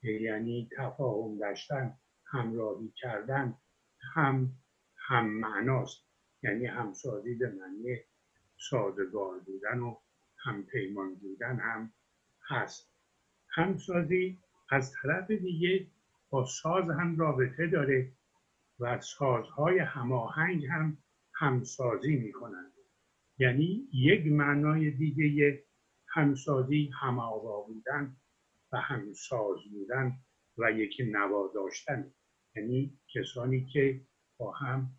یعنی 0.03 0.69
تفاهم 0.77 1.37
داشتن 1.37 1.97
همراهی 2.25 2.93
کردن 2.95 3.57
هم 4.13 4.51
هم 4.97 5.25
معناست. 5.29 6.03
یعنی 6.43 6.65
همسازی 6.65 7.35
به 7.35 7.49
معنی 7.49 7.97
سازگار 8.57 9.39
بودن 9.39 9.79
و 9.79 9.97
هم 10.37 10.63
پیمان 10.63 11.15
بودن 11.15 11.59
هم 11.59 11.91
هست. 12.47 12.91
همسازی 13.49 14.37
از 14.69 14.93
طرف 14.93 15.31
دیگه 15.31 15.87
با 16.29 16.45
ساز 16.45 16.89
هم 16.89 17.17
رابطه 17.17 17.67
داره 17.67 18.11
و 18.79 19.01
سازهای 19.01 19.79
هماهنگ 19.79 20.65
هم 20.65 20.97
همسازی 21.33 22.15
می‌کنند. 22.15 22.71
یعنی 23.37 23.87
یک 23.93 24.31
معنای 24.31 24.91
دیگه 24.91 25.63
همسازی 26.07 26.91
هماوا 27.01 27.61
بودن 27.61 28.15
و 28.71 28.77
همساز 28.77 29.57
بودن 29.71 30.17
و 30.57 30.71
یکی 30.71 31.03
نوا 31.03 31.51
داشتن 31.53 32.13
یعنی 32.55 32.99
کسانی 33.13 33.65
که 33.65 34.01
با 34.37 34.51
هم 34.51 34.89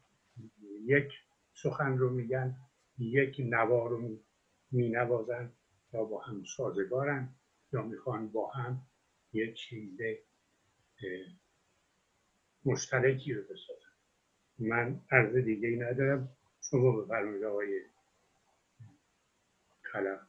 یک 0.85 1.13
سخن 1.55 1.99
رو 1.99 2.11
میگن 2.11 2.57
یک 2.99 3.37
نوا 3.39 3.87
رو 3.87 4.19
می 4.71 4.89
نوازن 4.89 5.53
یا 5.93 6.05
با 6.05 6.21
هم 6.21 6.45
سازگارن 6.45 7.35
یا 7.73 7.83
می‌خوان 7.83 8.29
با 8.29 8.51
هم 8.51 8.87
یک 9.33 9.55
چیز 9.55 10.01
مشترکی 12.65 13.35
رو 13.35 13.43
بسازن. 13.43 13.91
من 14.59 15.01
عرض 15.11 15.37
دیگه 15.37 15.69
ای 15.69 15.77
ندارم. 15.77 16.37
شما 16.71 17.01
بفرمایید 17.01 17.45
آقای 17.45 17.81
خلق 19.83 20.21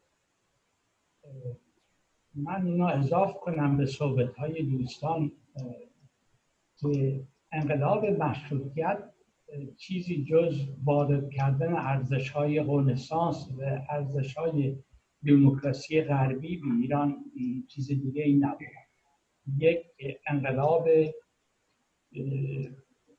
من 2.35 2.65
اینو 2.65 2.85
اضاف 2.85 3.39
کنم 3.39 3.77
به 3.77 3.85
صحبت 3.85 4.35
های 4.35 4.63
دوستان 4.63 5.31
که 6.81 7.23
انقلاب 7.51 8.05
مشروطیت 8.05 8.97
چیزی 9.77 10.23
جز 10.23 10.67
وارد 10.83 11.29
کردن 11.29 11.73
ارزش 11.73 12.29
های 12.29 12.59
رنسانس 12.59 13.49
و 13.57 13.81
ارزش 13.89 14.33
های 14.37 14.77
دموکراسی 15.25 16.01
غربی 16.01 16.57
به 16.57 16.67
ایران 16.81 17.15
چیز 17.67 17.87
دیگه 17.87 18.23
این 18.23 18.45
نبود. 18.45 18.67
یک 19.57 19.79
انقلاب 20.27 20.87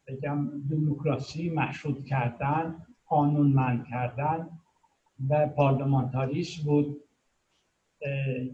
بگم 0.07 0.68
دموکراسی 0.70 1.51
مشروط 1.51 2.05
کردن 2.05 2.87
قانونمند 3.07 3.87
کردن 3.90 4.48
و 5.29 5.48
پارلمانتاریسم 5.48 6.64
بود 6.64 7.01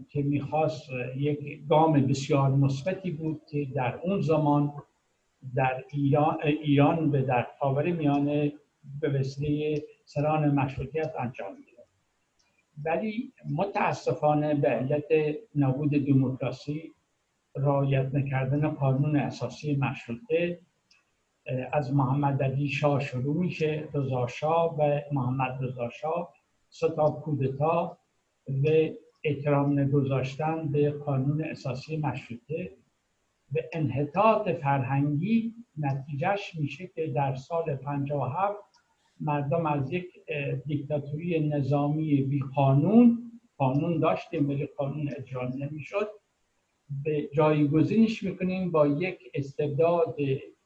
که 0.09 0.21
می‌خواست 0.21 0.89
یک 1.17 1.67
گام 1.67 2.07
بسیار 2.07 2.49
مثبتی 2.49 3.11
بود 3.11 3.41
که 3.51 3.65
در 3.75 3.99
اون 4.03 4.21
زمان 4.21 4.73
در 5.55 5.83
ایران, 5.91 6.37
ایران 6.43 7.11
به 7.11 7.21
در 7.21 7.47
خاور 7.59 7.91
میانه 7.91 8.53
به 9.01 9.09
وسیله 9.09 9.83
سران 10.05 10.49
مشروطیت 10.55 11.13
انجام 11.19 11.55
میده. 11.55 11.69
ولی 12.85 13.33
متاسفانه 13.55 14.55
به 14.55 14.67
علت 14.67 15.35
نبود 15.55 15.89
دموکراسی 15.89 16.93
رعایت 17.55 18.15
نکردن 18.15 18.69
قانون 18.69 19.15
اساسی 19.15 19.75
مشروطه 19.75 20.59
از 21.71 21.93
محمد 21.93 22.43
علی 22.43 22.67
شاه 22.67 22.99
شروع 22.99 23.37
میشه 23.37 23.89
رضا 23.93 24.27
شاه 24.27 24.75
و 24.79 24.99
محمد 25.11 25.63
رضا 25.63 25.89
شاه 25.89 26.33
ستا 26.69 27.09
کودتا 27.09 27.97
و 28.47 28.89
احترام 29.23 29.79
نگذاشتن 29.79 30.67
به 30.71 30.91
قانون 30.91 31.43
اساسی 31.43 31.97
مشروطه. 31.97 32.71
به 33.51 33.69
انحطاط 33.73 34.49
فرهنگی 34.49 35.53
نتیجهش 35.77 36.55
میشه 36.55 36.87
که 36.87 37.07
در 37.07 37.35
سال 37.35 37.75
57 37.75 38.59
مردم 39.19 39.65
از 39.65 39.93
یک 39.93 40.05
دیکتاتوری 40.65 41.49
نظامی 41.49 42.21
بی 42.21 42.39
قانون 42.55 43.31
قانون 43.57 43.99
داشتیم 43.99 44.49
ولی 44.49 44.65
قانون 44.65 45.09
اجرا 45.17 45.49
نمی‌شد. 45.49 46.09
به 47.03 47.29
جایگزینش 47.33 48.23
می‌کنیم 48.23 48.71
با 48.71 48.87
یک 48.87 49.19
استبداد 49.33 50.15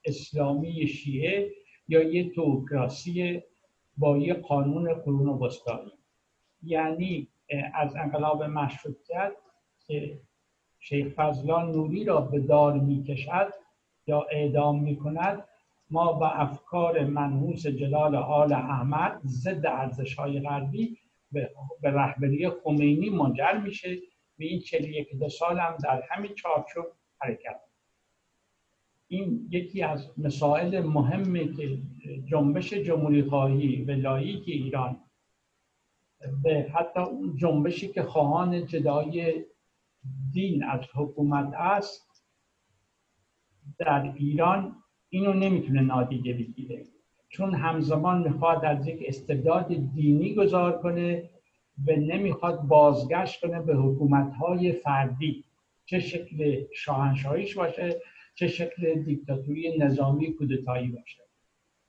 اسلامی 0.06 0.88
شیعه 0.88 1.52
یا 1.88 2.04
یک 2.04 2.36
توکراسی 2.36 3.42
با 3.98 4.18
یک 4.18 4.34
قانون 4.34 4.94
قرون 4.94 5.30
وسطایی. 5.30 5.92
یعنی 6.64 7.28
از 7.74 7.96
انقلاب 7.96 8.44
مشروطیت 8.44 9.32
که 9.88 10.20
شیخ 10.86 11.14
فضلان 11.16 11.72
نوری 11.72 12.04
را 12.04 12.22
به 12.22 12.40
دار 12.40 12.74
می‌کشد 12.74 13.54
یا 14.08 14.26
اعدام 14.32 14.84
می‌کند 14.84 15.44
ما 15.90 16.14
با 16.14 16.28
افکار 16.28 17.06
منحوس 17.06 17.68
جلال 17.68 18.16
آل 18.16 18.54
احمد 18.54 19.22
ضد 19.26 19.66
ارزش 19.66 20.16
های 20.16 20.40
غربی 20.40 20.98
به 21.32 21.50
رهبری 21.84 22.50
خمینی 22.50 23.10
منجر 23.10 23.58
میشه. 23.64 23.98
به 24.38 24.46
این 24.46 24.62
یک 24.72 25.16
دو 25.20 25.30
سال 25.30 25.60
هم 25.60 25.78
در 25.84 26.04
همین 26.10 26.34
چارچوب 26.34 26.86
حرکت. 27.22 27.60
این 29.08 29.48
یکی 29.52 29.82
از 29.82 30.12
مسائل 30.18 30.80
مهمی 30.80 31.54
که 31.54 31.78
جنبش 32.26 32.74
جمهوری 32.74 33.24
خواهی 33.24 33.84
و 33.84 33.92
لایک 33.92 34.44
ایران 34.48 35.02
به 36.44 36.72
حتی 36.74 37.00
اون 37.00 37.38
جنبشی 37.38 37.88
که 37.88 38.04
خواهان 38.04 38.66
جدای 38.66 39.46
دین 40.32 40.64
از 40.64 40.82
حکومت 40.96 41.54
است 41.54 42.24
در 43.78 44.14
ایران 44.16 44.76
اینو 45.10 45.34
نمی‌تونه 45.34 45.82
نادیده 45.82 46.34
بگیره. 46.34 46.84
چون 47.30 47.56
همزمان 47.56 48.22
می‌خواد 48.22 48.66
از 48.66 48.88
یک 48.88 49.04
استبداد 49.08 49.68
دینی 49.68 50.36
گذار 50.36 50.82
کنه 50.82 51.30
و 51.88 51.92
نمی‌خواد 51.92 52.62
بازگشت 52.62 53.42
کنه 53.42 53.62
به 53.62 53.76
حکومت 53.76 54.34
های 54.34 54.72
فردی. 54.72 55.44
چه 55.86 56.00
شکل 56.00 56.64
شاهنشاهیش 56.74 57.58
باشه 57.58 58.02
چه 58.36 58.48
شکل 58.48 59.04
دیکتاتوری 59.04 59.78
نظامی 59.78 60.34
کودتایی 60.34 60.88
باشه. 60.88 61.22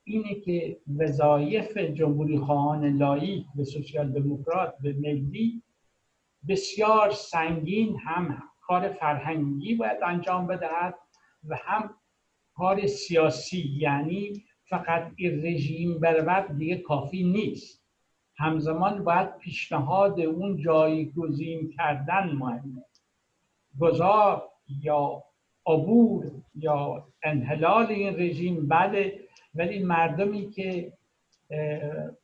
اینه 0.05 0.35
که 0.35 0.79
وظایف 0.97 1.77
جمهوری 1.79 2.39
خواهان 2.39 2.97
لایی 2.97 3.47
به 3.57 3.65
سوسیال 3.65 4.13
دموکرات 4.13 4.75
به 4.83 4.93
ملی 4.93 5.63
بسیار 6.49 7.11
سنگین 7.11 7.99
هم 7.99 8.43
کار 8.61 8.89
فرهنگی 8.89 9.75
باید 9.75 9.99
انجام 10.03 10.47
بدهد 10.47 10.95
و 11.49 11.57
هم 11.65 11.95
کار 12.55 12.87
سیاسی 12.87 13.77
یعنی 13.79 14.45
فقط 14.69 15.13
این 15.17 15.47
رژیم 15.47 16.01
برود 16.01 16.59
دیگه 16.59 16.77
کافی 16.77 17.25
نیست. 17.25 17.85
همزمان 18.37 19.05
باید 19.05 19.37
پیشنهاد 19.39 20.21
اون 20.21 20.57
جایگزین 20.57 21.71
کردن 21.71 22.33
مهمه. 22.33 22.85
گذار 23.81 24.43
یا 24.69 25.25
عبور 25.67 26.31
یا 26.55 27.07
انحلال 27.23 27.87
این 27.87 28.17
رژیم 28.17 28.69
بله 28.69 29.21
ولی 29.55 29.79
مردمی 29.79 30.51
که 30.51 30.93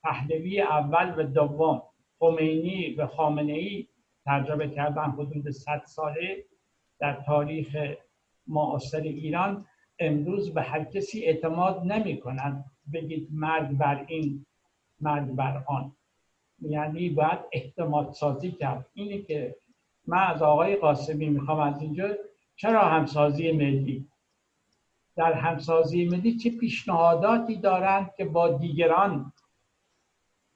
پهلوی 0.03 0.61
اول 0.61 1.15
و 1.17 1.23
دوم 1.23 1.83
خمینی 2.19 2.95
و 2.95 3.07
خامنه 3.07 3.53
ای 3.53 3.87
ترجمه 4.31 4.69
کردن 4.69 5.11
حدود 5.11 5.51
100 5.51 5.83
ساله 5.87 6.45
در 6.99 7.23
تاریخ 7.27 7.77
معاصر 8.47 9.01
ایران. 9.01 9.67
امروز 9.99 10.55
به 10.55 10.63
هر 10.63 10.85
کسی 10.85 11.25
اعتماد 11.25 11.83
نمی 11.85 12.21
کنند. 12.21 12.65
بگید 12.93 13.29
مرد 13.33 13.79
بر 13.79 14.05
این 14.09 14.47
مرد 15.01 15.37
بر 15.37 15.65
آن. 15.67 15.93
یعنی 16.61 17.09
باید 17.09 17.39
احتماد 17.53 18.13
سازی 18.13 18.53
کرد. 18.53 18.87
اینه 18.95 19.23
که 19.23 19.57
من 20.07 20.27
از 20.27 20.43
آقای 20.43 20.77
قاسمی 20.77 21.29
می‌خوام 21.29 21.61
از 21.61 21.83
اینجا 21.83 22.09
چرا 22.57 22.89
همسازی 22.89 23.53
ملی؟ 23.53 24.09
در 25.17 25.33
همسازی 25.33 26.09
ملی 26.09 26.37
چه 26.37 26.51
پیشنهاداتی 26.51 27.57
دارند 27.57 28.15
که 28.17 28.25
با 28.25 28.49
دیگران 28.49 29.33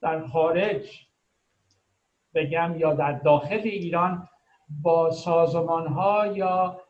در 0.01 0.27
خارج 0.27 1.04
بگم 2.35 2.75
یا 2.79 2.95
در 2.95 3.13
داخل 3.13 3.61
ایران 3.65 4.29
با 4.83 5.11
سازمان 5.11 5.87
ها 5.87 6.27
یا 6.27 6.81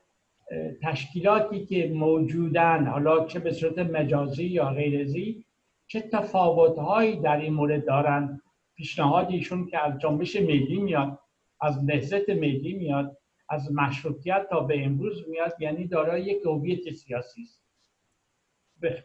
تشکیلاتی 0.83 1.67
که 1.67 1.93
موجودن 1.95 2.87
حالا 2.87 3.27
چه 3.27 3.39
به 3.39 3.53
صورت 3.53 3.79
مجازی 3.79 4.45
یا 4.45 4.71
غیرزی 4.71 5.45
چه 5.87 6.01
تفاوت 6.01 6.79
هایی 6.79 7.17
در 7.17 7.37
این 7.37 7.55
مورد 7.55 7.87
دارن. 7.87 8.41
پیشنهادیشون 8.77 9.67
که 9.67 9.79
از 9.79 9.99
جنبش 9.99 10.37
ملی 10.37 10.81
میاد 10.81 11.19
از 11.61 11.85
نهضت 11.85 12.29
ملی 12.29 12.73
میاد 12.73 13.19
از 13.49 13.73
مشروطیت 13.73 14.47
تا 14.51 14.61
به 14.61 14.85
امروز 14.85 15.29
میاد 15.29 15.55
یعنی 15.61 15.87
دارای 15.87 16.23
یک 16.23 16.43
هویت 16.47 16.93
سیاسی 16.93 17.43
است. 17.43 17.63
به 18.81 19.05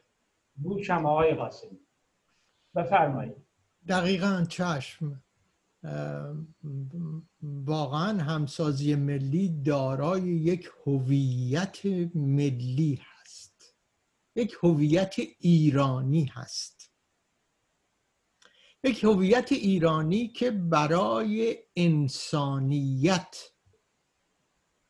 گوشم 0.63 1.06
آقای 1.06 1.34
قاسمی. 1.34 1.80
بفرمایید. 2.75 3.36
دقیقا 3.88 4.45
چشم. 4.49 5.21
واقعا 7.42 8.24
همسازی 8.24 8.96
ملی 8.96 9.62
دارای 9.62 10.22
یک 10.22 10.70
هویت 10.86 11.86
ملی 12.15 13.02
هست. 13.02 13.76
یک 14.36 14.58
هویت 14.63 15.15
ایرانی 15.39 16.26
هست. 16.26 16.92
یک 18.84 19.04
هویت 19.04 19.52
ایرانی 19.52 20.28
که 20.28 20.52
برای 20.52 21.58
انسانیت 21.76 23.38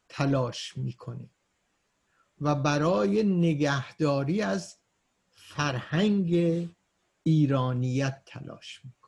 تلاش 0.10 0.78
می‌کنه 0.78 1.30
و 2.42 2.56
برای 2.56 3.24
نگهداری 3.24 4.42
از 4.42 4.78
فرهنگ 5.32 6.36
ایرانیت 7.24 8.24
تلاش 8.26 8.86
می‌کنه. 8.86 8.99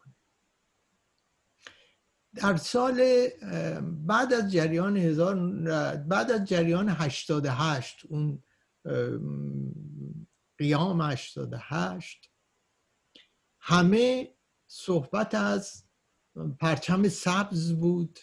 در 2.36 2.58
سال 2.58 3.28
بعد 3.82 4.34
از 4.34 4.52
جریان 4.52 4.98
هزار 4.98 5.36
بعد 5.98 6.32
از 6.32 6.46
جریان 6.46 6.90
88 6.90 8.06
اون 8.10 8.44
قیام 10.58 11.02
88 11.02 12.32
همه 13.60 14.34
صحبت 14.68 15.36
از 15.36 15.84
پرچم 16.60 17.08
سبز 17.08 17.74
بود 17.74 18.20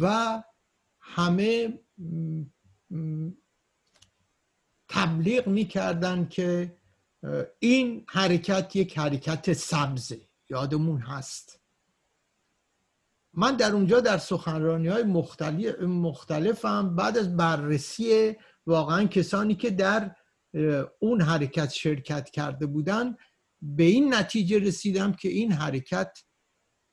و 0.00 0.42
همه 1.00 1.80
تبلیغ 4.88 5.46
می‌کردن 5.46 6.28
که 6.28 6.76
این 7.58 8.04
حرکت 8.08 8.76
یک 8.76 8.98
حرکت 8.98 9.52
سبزه. 9.52 10.28
یادمون 10.50 11.00
هست. 11.00 11.57
من 13.34 13.56
در 13.56 13.72
اونجا 13.72 14.00
در 14.00 14.18
سخنرانی 14.18 14.88
های 14.88 15.02
مختلف 15.02 15.80
مختلفم. 15.80 16.96
بعد 16.96 17.18
از 17.18 17.36
بررسی 17.36 18.36
واقعا 18.66 19.06
کسانی 19.06 19.54
که 19.54 19.70
در 19.70 20.16
اون 20.98 21.20
حرکت 21.20 21.70
شرکت 21.70 22.30
کرده 22.30 22.66
بودن 22.66 23.16
به 23.62 23.82
این 23.82 24.14
نتیجه 24.14 24.58
رسیدم 24.58 25.12
که 25.12 25.28
این 25.28 25.52
حرکت 25.52 26.24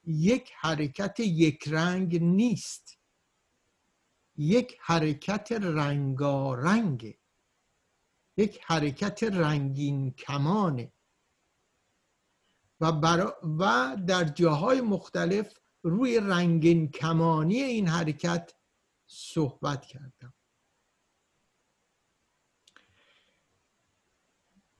یک 0.03 0.51
حرکت 0.57 1.19
یک 1.19 1.63
رنگ 1.67 2.23
نیست. 2.23 2.99
یک 4.37 4.77
حرکت 4.81 5.51
رنگارنگه. 5.51 7.17
یک 8.37 8.59
حرکت 8.63 9.23
رنگین 9.23 10.11
کمانه. 10.11 10.93
و, 12.81 12.85
و 13.59 13.95
در 14.07 14.23
جاهای 14.23 14.81
مختلف 14.81 15.53
روی 15.85 16.19
رنگین 16.19 16.91
کمانی 16.91 17.61
این 17.61 17.87
حرکت 17.87 18.53
صحبت 19.05 19.85
کردم. 19.85 20.33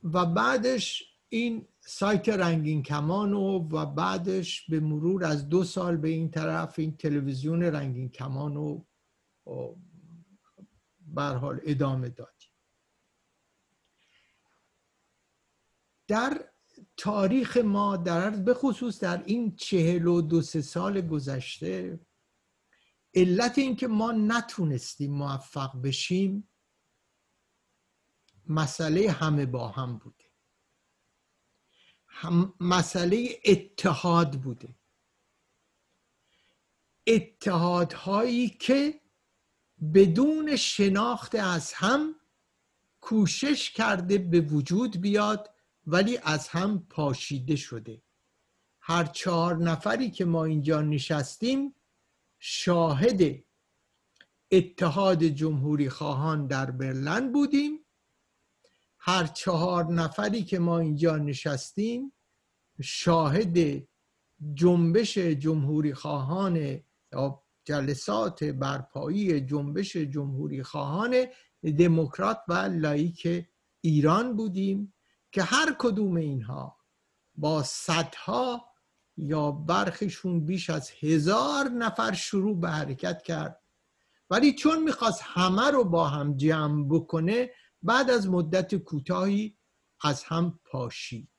و 0.04 0.26
بعدش 0.26 1.04
این 1.30 1.68
سایت 1.80 2.30
رنگین 2.30 2.84
کمان 2.84 3.34
و, 3.34 3.68
و 3.72 3.86
بعدش 3.86 4.70
به 4.70 4.80
مرور 4.80 5.26
از 5.26 5.50
دو 5.50 5.64
سال 5.64 5.98
به 5.98 6.08
این 6.08 6.32
طرف 6.32 6.80
این 6.80 6.98
تلویزیون 6.98 7.64
رنگین 7.64 8.10
کمان 8.10 8.56
رو 8.56 8.86
حال 11.16 11.60
ادامه 11.64 12.10
دادیم. 12.10 12.52
در 16.08 16.55
تاریخ 16.98 17.58
ما 17.58 17.98
در 17.98 18.30
به 18.30 18.54
خصوص 18.54 19.00
در 19.00 19.24
این 19.24 19.56
چهل 19.56 20.08
و 20.08 20.22
دو 20.22 20.42
سه 20.42 20.62
سال 20.62 21.02
گذشته 21.02 22.00
علت 23.14 23.58
اینکه 23.58 23.88
ما 23.88 24.12
نتونستیم 24.12 25.12
موفق 25.12 25.82
بشیم 25.82 26.50
مسئله 28.50 29.12
همه 29.12 29.46
با 29.46 29.68
هم 29.68 29.98
بوده. 29.98 30.26
هم 32.08 32.54
مسئله 32.60 33.40
اتحاد 33.46 34.42
بوده. 34.42 34.76
اتحادهایی 37.08 38.50
که 38.50 39.02
بدون 39.94 40.56
شناخت 40.56 41.36
از 41.36 41.74
هم 41.74 42.16
کوشش 43.02 43.72
کرده 43.72 44.18
به 44.18 44.42
وجود 44.42 45.02
بیاد 45.02 45.55
ولی 45.88 46.18
از 46.24 46.48
هم 46.48 46.88
پاشیده 46.90 47.56
شده. 47.56 48.02
هر 48.82 49.06
چهار 49.06 49.58
نفری 49.58 50.12
که 50.12 50.26
ما 50.26 50.46
اینجا 50.46 50.82
نشستیم 50.82 51.76
شاهد 52.40 53.44
اتحاد 54.52 55.24
جمهوری 55.24 55.90
خواهان 55.90 56.48
در 56.48 56.72
برلن 56.72 57.32
بودیم. 57.32 57.86
هر 59.00 59.28
چهار 59.28 59.94
نفری 59.94 60.44
که 60.44 60.60
ما 60.60 60.80
اینجا 60.80 61.18
نشستیم 61.18 62.14
شاهد 62.82 63.88
جنبش 64.54 65.18
جمهوری 65.18 65.94
خواهان 65.94 66.84
جلسات 67.66 68.44
برپایی 68.44 69.42
جنبش 69.42 69.98
جمهوری 69.98 70.64
خواهان 70.64 71.26
دموکرات 71.78 72.42
و 72.48 72.54
لایک 72.54 73.46
ایران 73.82 74.36
بودیم. 74.36 74.95
که 75.36 75.44
هر 75.44 75.76
کدوم 75.80 76.16
اینها 76.16 76.78
با 77.36 77.64
صدها 77.64 78.72
یا 79.18 79.52
برخشون 79.52 80.46
بیش 80.46 80.70
از 80.70 80.92
هزار 81.00 81.70
نفر 81.70 82.14
شروع 82.14 82.60
به 82.60 82.70
حرکت 82.70 83.22
کرد. 83.22 83.62
ولی 84.30 84.56
چون 84.56 84.84
می‌خواست 84.84 85.22
همه 85.24 85.72
رو 85.72 85.84
با 85.84 86.08
هم 86.08 86.38
جمع 86.38 86.88
بکنه 86.90 87.52
بعد 87.84 88.10
از 88.10 88.30
مدت 88.30 88.76
کوتاهی 88.76 89.58
از 90.02 90.24
هم 90.24 90.60
پاشید. 90.66 91.30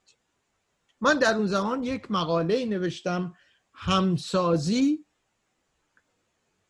من 1.00 1.18
در 1.18 1.34
اون 1.34 1.46
زمان 1.46 1.82
یک 1.82 2.10
مقاله 2.10 2.64
نوشتم 2.64 3.34
همسازی 3.74 5.06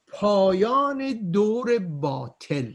پایان 0.07 1.31
دور 1.31 1.79
باطل. 1.79 2.73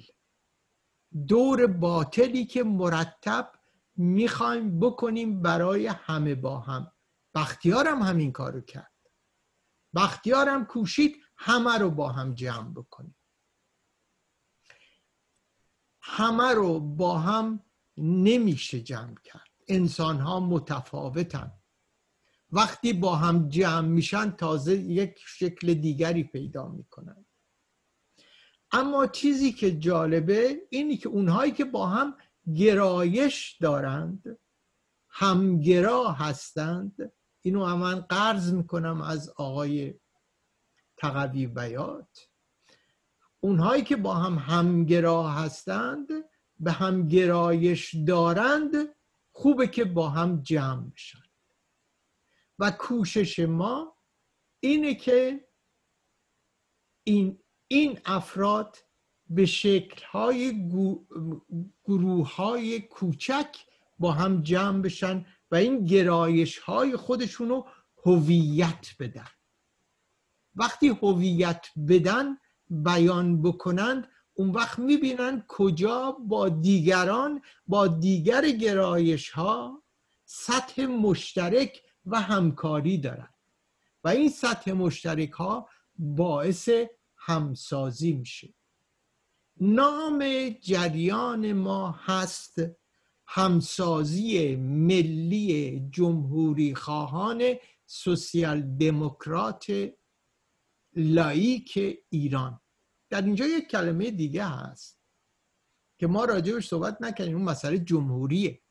دور 1.28 1.68
باطلی 1.68 2.46
که 2.46 2.64
مرتب 2.64 3.61
می‌خوایم 3.96 4.80
بکنیم 4.80 5.42
برای 5.42 5.88
همه 5.88 6.36
با 6.36 6.60
هم. 6.60 6.92
بختیارم 7.36 8.02
همین 8.02 8.32
کارو 8.32 8.62
کرد. 8.62 8.92
بختیارم 9.96 10.66
کوشید 10.66 11.18
همه 11.38 11.78
رو 11.78 11.90
با 11.90 12.10
هم 12.10 12.34
جمع 12.34 12.74
بکنیم. 12.74 13.16
همه 16.02 16.54
رو 16.54 16.80
با 16.80 17.20
هم 17.20 17.64
نمیشه 17.98 18.82
جمع 18.82 19.16
کرد. 19.24 19.50
انسان 19.68 20.20
ها 20.20 20.40
متفاوتن. 20.40 21.52
وقتی 22.52 22.94
با 22.94 23.16
هم 23.16 23.50
جمع 23.50 23.88
میشن 23.88 24.32
تازه 24.32 24.76
یک 24.76 25.20
شکل 25.26 25.74
دیگری 25.74 26.24
پیدا 26.24 26.68
می‌کنن. 26.68 27.26
اما 28.72 29.08
چیزی 29.08 29.52
که 29.54 29.80
جالبه 29.80 30.68
اینی 30.70 30.98
که 30.98 31.10
اونهایی 31.10 31.52
که 31.52 31.66
با 31.66 31.88
هم 31.88 32.18
گرایش 32.56 33.58
دارند 33.62 34.40
همگرا 35.10 36.12
هستند. 36.12 37.12
اینو 37.42 37.76
من 37.76 38.02
قرض 38.02 38.54
می‌کنم 38.54 39.02
از 39.02 39.30
آقای 39.30 40.00
تقوی 40.98 41.48
بیات. 41.48 42.30
اونهایی 43.40 43.84
که 43.84 43.96
با 43.96 44.14
هم 44.14 44.38
همگرا 44.38 45.30
هستند 45.30 46.08
به 46.60 46.72
هم 46.72 47.08
گرایش 47.08 47.96
دارند 48.08 48.72
خوبه 49.32 49.68
که 49.68 49.86
با 49.86 50.10
هم 50.10 50.42
جمع 50.42 50.90
بشن. 50.90 51.24
و 52.60 52.72
کوشش 52.72 53.40
ما 53.40 53.98
اینه 54.60 54.96
که 54.96 55.48
این, 57.04 57.44
این 57.68 58.00
افراد 58.06 58.78
به 59.36 59.46
شکلهای 59.46 60.70
گروه 61.84 62.36
های 62.36 62.82
کوچک 62.82 63.56
با 64.00 64.12
هم 64.12 64.42
جمع 64.42 64.82
بشن 64.82 65.26
و 65.52 65.56
این 65.56 65.86
گرایش 65.86 66.58
های 66.58 66.96
خودشونو 66.98 67.64
هویت 68.06 68.88
بدن. 69.00 69.28
وقتی 70.56 70.88
هویت 70.88 71.66
بدن 71.88 72.38
بیان 72.70 73.42
بکنند 73.42 74.08
اون 74.34 74.50
وقت 74.50 74.80
می‌بینن 74.80 75.44
کجا 75.48 76.12
با 76.12 76.50
دیگران 76.50 77.42
با 77.68 77.88
دیگر 77.88 78.50
گرایش 78.50 79.30
ها 79.30 79.84
سطح 80.26 80.86
مشترک 80.86 81.84
و 82.06 82.22
همکاری 82.22 82.98
دارن. 82.98 83.30
و 84.04 84.08
این 84.08 84.30
سطح 84.30 84.72
مشترک 84.72 85.32
ها 85.32 85.70
باعث 85.98 86.70
همسازی 87.18 88.14
میشه. 88.14 88.54
نام 89.62 90.50
جریان 90.50 91.54
ما 91.54 91.92
هست 91.92 92.62
همسازی 93.26 94.56
ملی 94.56 95.80
جمهوری 95.92 96.76
خواهان 96.76 97.44
سوسیال 97.86 98.62
دموکرات 98.62 99.66
لایک 100.96 101.80
ایران. 102.10 102.60
در 103.10 103.22
اینجا 103.22 103.46
یک 103.46 103.68
کلمه 103.68 104.12
دیگه 104.12 104.46
هست 104.46 105.00
که 105.98 106.08
ما 106.08 106.26
راجبش 106.26 106.68
صحبت 106.68 106.98
نکنیم 107.02 107.36
اون 107.36 107.46
مسئله 107.46 107.78
جمهوریه. 107.78 108.62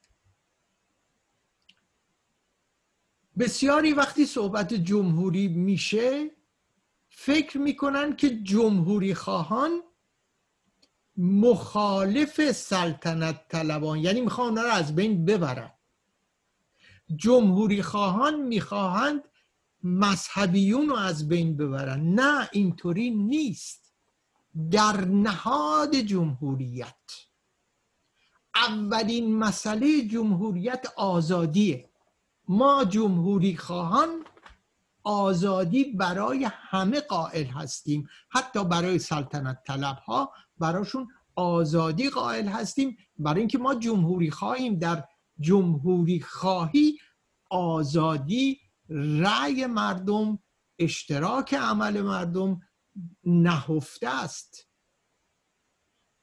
بسیاری 3.39 3.93
وقتی 3.93 4.27
صحبت 4.27 4.75
جمهوری 4.75 5.49
میشه 5.49 6.31
فکر 7.09 7.59
می‌کنن 7.59 8.17
که 8.17 8.43
جمهوری 8.43 9.15
خواهان 9.15 9.83
مخالف 11.23 12.53
سلطنت 12.53 13.49
طلبان 13.49 13.99
یعنی 13.99 14.21
می‌خوان 14.21 14.49
اونا 14.49 14.63
رو 14.63 14.71
از 14.71 14.95
بین 14.95 15.25
ببرن. 15.25 15.71
جمهوری 17.17 17.83
خواهان 17.83 18.41
می‌خواهند 18.41 19.23
مذهبیون 19.83 20.89
رو 20.89 20.97
از 20.97 21.29
بین 21.29 21.57
ببرن. 21.57 22.01
نه 22.01 22.49
اینطوری 22.53 23.11
نیست. 23.11 23.93
در 24.71 25.05
نهاد 25.05 25.97
جمهوریت 25.97 26.97
اولین 28.55 29.39
مسئله 29.39 30.03
جمهوریت 30.03 30.87
آزادیه. 30.97 31.91
ما 32.49 32.85
جمهوری 32.85 33.57
خواهان 33.57 34.25
آزادی 35.03 35.85
برای 35.85 36.49
همه 36.51 37.01
قائل 37.01 37.45
هستیم 37.47 38.09
حتی 38.29 38.65
برای 38.65 38.99
سلطنت 38.99 39.63
طلب 39.67 39.97
ها 39.97 40.33
براشون 40.61 41.09
آزادی 41.35 42.11
قائل 42.11 42.49
هستیم. 42.49 42.97
برای 43.19 43.39
اینکه 43.39 43.59
ما 43.59 43.75
جمهوری 43.75 44.31
خواهیم. 44.31 44.79
در 44.79 45.05
جمهوری 45.41 46.21
خواهی 46.21 46.99
آزادی 47.51 48.61
رأی 48.89 49.67
مردم 49.67 50.39
اشتراک 50.79 51.55
عمل 51.55 52.01
مردم 52.01 52.61
نهفته 53.25 54.09
است. 54.09 54.71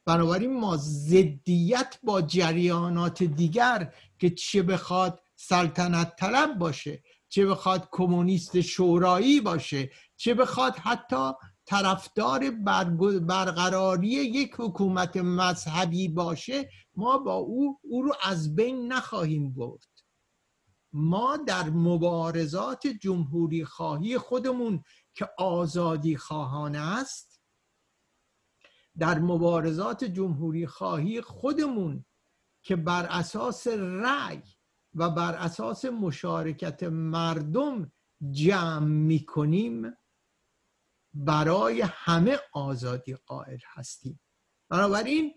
بنابراین 0.06 0.60
ما 0.60 0.78
ضدیت 0.78 2.00
با 2.04 2.22
جریانات 2.22 3.24
دیگر 3.24 3.94
که 4.20 4.30
چه 4.30 4.64
بخواد 4.64 5.22
سلطنت 5.36 6.16
طلب 6.16 6.58
باشه 6.58 7.04
چه 7.30 7.46
بخواد 7.46 7.90
کمونیست 7.92 8.62
شورایی 8.62 9.42
باشه 9.42 9.92
چه 10.16 10.34
بخواد 10.34 10.76
حتی 10.76 11.32
طرفدار 11.68 12.52
برقراری 13.20 14.08
یک 14.08 14.56
حکومت 14.58 15.18
مذهبی 15.18 16.08
باشه 16.08 16.70
ما 16.96 17.18
با 17.18 17.34
او 17.34 17.80
او 17.84 18.02
رو 18.02 18.14
از 18.24 18.56
بین 18.56 18.94
نخواهیم 18.94 19.54
برد. 19.54 19.88
ما 20.94 21.38
در 21.38 21.70
مبارزات 21.70 22.88
جمهوری 22.88 23.66
خواهی 23.66 24.18
خودمون 24.18 24.84
که 25.14 25.30
آزادی 25.38 26.18
خواهانه 26.18 26.98
است 27.00 27.42
در 28.98 29.20
مبارزات 29.20 30.04
جمهوری 30.04 30.68
خواهی 30.68 31.22
خودمون 31.22 32.06
که 32.62 32.76
بر 32.76 33.06
اساس 33.06 33.68
رأی 33.68 34.42
و 34.94 35.10
بر 35.10 35.34
اساس 35.36 35.86
مشارکت 35.86 36.84
مردم 36.84 37.92
جمع 38.32 38.88
می‌کنیم 38.88 39.94
برای 41.26 41.82
همه 41.82 42.40
آزادی 42.54 43.16
قائل 43.16 43.58
هستیم. 43.74 44.20
بنابراین 44.70 45.34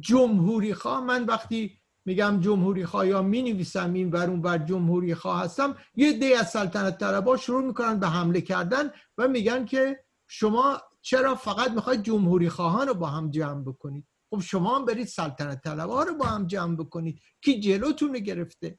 جمهوری 0.00 0.74
خواه 0.74 1.04
من 1.04 1.24
وقتی 1.24 1.78
میگم 2.04 2.40
جمهوری 2.40 2.86
خواه 2.86 3.08
یا 3.08 3.22
می 3.22 3.42
نویسم 3.42 3.92
این 3.92 4.16
اون 4.16 4.42
بر 4.42 4.58
جمهوری 4.58 5.14
خواه 5.14 5.44
هستم 5.44 5.76
یه 5.94 6.12
دی 6.12 6.34
از 6.34 6.50
سلطنت 6.50 6.98
طلبا 6.98 7.36
شروع 7.36 7.62
می‌کنن 7.64 8.00
به 8.00 8.08
حمله 8.08 8.40
کردن 8.40 8.90
و 9.18 9.28
میگن 9.28 9.64
که 9.64 10.04
شما 10.26 10.80
چرا 11.00 11.34
فقط 11.34 11.70
می‌خواید 11.70 12.02
جمهوری 12.02 12.48
خواهان 12.48 12.88
رو 12.88 12.94
با 12.94 13.06
هم 13.06 13.30
جمع 13.30 13.62
بکنید؟ 13.62 14.06
خب 14.30 14.40
شما 14.40 14.76
هم 14.76 14.84
برید 14.84 15.06
سلطنت 15.06 15.62
طلبا 15.62 16.02
رو 16.02 16.14
با 16.14 16.24
هم 16.24 16.46
جمع 16.46 16.76
بکنید 16.76 17.20
کی 17.40 17.60
جلوتون 17.60 18.12
گرفته. 18.12 18.78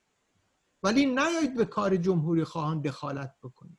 ولی 0.84 1.06
نیایید 1.06 1.56
به 1.56 1.66
کار 1.66 1.98
جمهوری 1.98 2.44
خواهان 2.44 2.82
دخالت 2.82 3.36
بکنید. 3.44 3.78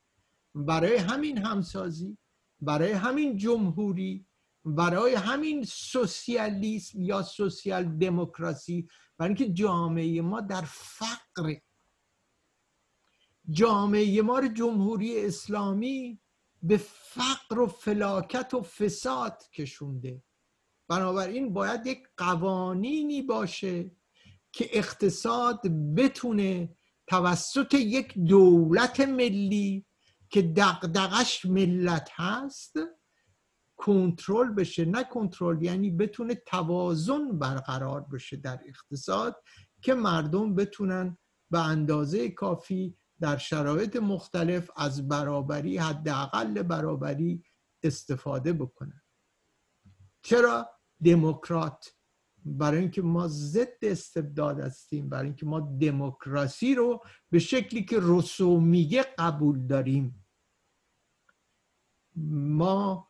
برای 0.55 0.97
همین 0.97 1.39
همسازی 1.39 2.19
برای 2.61 2.93
همین 2.93 3.37
جمهوری 3.37 4.27
برای 4.64 5.14
همین 5.14 5.64
سوسیالیسم 5.64 7.03
یا 7.03 7.23
سوسیال 7.23 7.85
دموکراسی 7.85 8.88
برای 9.19 9.35
اینکه 9.35 9.53
جامعه 9.53 10.23
ما 10.23 10.40
در 10.40 10.64
فقر. 10.67 11.55
جامعه 13.51 14.23
ما 14.23 14.38
رو 14.38 14.49
جمهوری 14.49 15.27
اسلامی 15.27 16.21
به 16.62 16.77
فقر 16.77 17.61
و 17.61 17.67
فلاکت 17.67 18.55
و 18.55 18.62
فساد 18.62 19.43
کشونده. 19.53 20.23
بنابراین 20.88 21.53
باید 21.53 21.87
یک 21.87 22.09
قوانینی 22.17 23.23
باشه 23.23 23.90
که 24.53 24.69
اقتصاد 24.73 25.61
بتونه 25.97 26.77
توسط 27.07 27.75
یک 27.75 28.19
دولت 28.19 29.01
ملی 29.01 29.87
که 30.35 30.42
دقدقش 30.42 31.45
ملت 31.45 32.09
هست 32.12 32.76
کنترل 33.76 34.55
بشه. 34.55 34.85
نه 34.85 35.05
کنترل 35.05 35.62
یعنی 35.62 35.91
بتونه 35.91 36.35
توازن 36.35 37.39
برقرار 37.39 38.01
بشه 38.01 38.37
در 38.37 38.61
اقتصاد 38.66 39.43
که 39.82 39.95
مردم 39.95 40.55
بتونن 40.55 41.18
به 41.51 41.66
اندازه 41.66 42.30
کافی 42.30 42.99
در 43.20 43.37
شرایط 43.37 43.97
مختلف 43.97 44.70
از 44.76 45.09
برابری 45.09 45.78
حداقل 45.78 46.62
برابری 46.62 47.45
استفاده 47.82 48.53
بکنن. 48.53 49.03
چرا؟ 50.22 50.70
دموکرات. 51.05 51.95
برای 52.45 52.80
اینکه 52.80 53.03
ما 53.03 53.28
ضد 53.28 53.78
استبداد 53.82 54.61
هستیم 54.61 55.09
برای 55.09 55.26
اینکه 55.26 55.47
ما 55.47 55.78
دموکراسی 55.80 56.74
رو 56.74 57.05
به 57.30 57.39
شکلی 57.39 57.85
که 57.85 57.99
روسو 57.99 58.61
میگه 58.61 59.03
قبول 59.18 59.66
داریم. 59.66 60.24
ما 62.17 63.09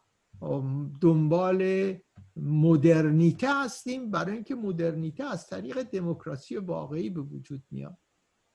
دنبال 1.01 1.93
مدرنیته 2.37 3.65
هستیم 3.65 4.11
برای 4.11 4.35
اینکه 4.35 4.55
مدرنیته 4.55 5.25
از 5.25 5.49
طریق 5.49 5.83
دموکراسی 5.83 6.57
واقعی 6.57 7.11
به 7.11 7.21
وجود 7.21 7.63
میاد. 7.71 7.99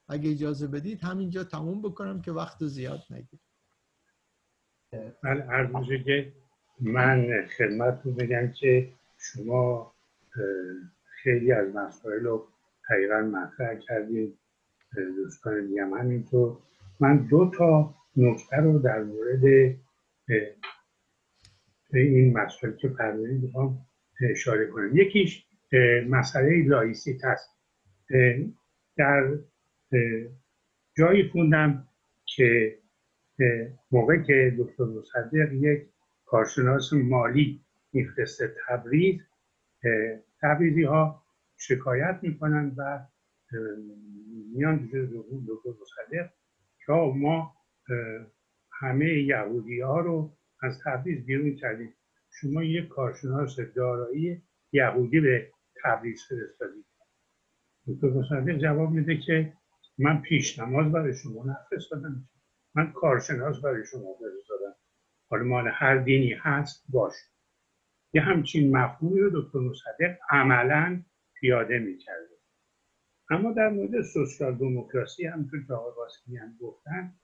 اگه 0.08 0.32
اجازه 0.32 0.68
بدید 0.68 1.04
همینجا 1.04 1.44
تموم 1.44 1.82
بکنم 1.82 2.22
که 2.22 2.32
وقت 2.32 2.66
زیاد 2.66 3.02
نگیر 3.10 3.40
من 5.24 5.42
هر 5.42 6.02
که 6.06 6.34
من 6.80 7.46
خدمت 7.58 8.02
رو 8.06 8.12
بگم 8.12 8.52
که 8.52 8.94
شما 9.18 9.94
خیلی 11.24 11.52
از 11.52 11.76
مسائل 11.76 12.24
رو 12.24 12.48
حقیقا 12.90 13.22
مطرح 13.22 13.76
کردید 13.76 14.40
دوستان 14.96 15.68
دیگه 15.68 15.86
هم 15.86 15.94
همینطور 15.94 16.58
من 17.00 17.18
دو 17.18 17.52
تا 17.58 17.96
نکته 18.18 18.58
رو 18.58 18.80
در 18.80 19.04
مورد 19.04 19.76
این 21.94 22.38
مسئله 22.38 22.78
که 22.78 22.90
فرمودید 22.90 23.44
می‌خوام 23.44 23.78
اشاره 24.32 24.68
کنم. 24.68 24.98
یکیش 24.98 25.46
مسئله 26.10 26.64
laïcité 26.68 27.26
هست 27.26 27.50
در 28.98 29.38
جایی 30.98 31.30
خوندم 31.30 31.88
که 32.26 32.78
موقع 33.92 34.18
که 34.18 34.56
دکتر 34.60 34.84
مصدق 34.84 35.54
یک 35.54 35.88
کارشناس 36.26 36.94
مالی 36.94 37.62
میفرسته 37.94 38.56
تبریز 38.68 39.22
تبریزی 40.42 40.84
ها 40.84 41.24
شکایت 41.58 42.20
می‌کنن 42.22 42.72
و 42.78 43.00
میان 44.54 44.90
دکتر 45.48 45.70
مصدق 45.82 46.30
که 46.86 46.94
ما 46.94 47.56
همه 48.80 49.14
یهودی 49.14 49.82
ها 49.82 50.00
رو 50.00 50.38
از 50.62 50.80
تبریز 50.86 51.26
بیرون 51.26 51.56
کردیم. 51.56 51.94
شما 52.32 52.64
یک 52.64 52.88
کارشناس 52.88 53.60
دارایی 53.60 54.42
یهودی 54.72 55.20
به 55.20 55.52
تبریز 55.84 56.24
فرستادید. 56.30 56.86
دکتر 57.88 58.08
مصدق 58.08 58.58
جواب 58.58 58.92
میده 58.92 59.18
که 59.18 59.54
من 59.98 60.22
پیش 60.22 60.60
نماز 60.60 60.92
برای 60.92 61.14
شما 61.14 61.46
نفرستادم. 61.46 62.30
من 62.76 62.92
کارشناس 62.92 63.62
برای 63.62 63.86
شما 63.86 64.14
فرستادم. 64.14 64.76
حالا 65.30 65.44
مال 65.44 65.68
هر 65.74 65.98
دینی 65.98 66.34
هست 66.34 66.86
باش. 66.90 67.14
یه 68.14 68.22
همچین 68.22 68.78
مفهومی 68.78 69.20
رو 69.20 69.42
دکتر 69.42 69.60
مصدق 69.60 70.18
عملا 70.30 71.04
پیاده 71.40 71.80
می‌کرده. 71.80 72.40
اما 73.30 73.54
در 73.54 73.70
مورد 73.70 74.02
سوسیال 74.02 74.56
دموکراسی 74.56 75.26
همونطور 75.26 75.66
که 75.68 75.74
آقای 75.74 76.38
هم 76.38 76.58
گفتن 76.62 77.19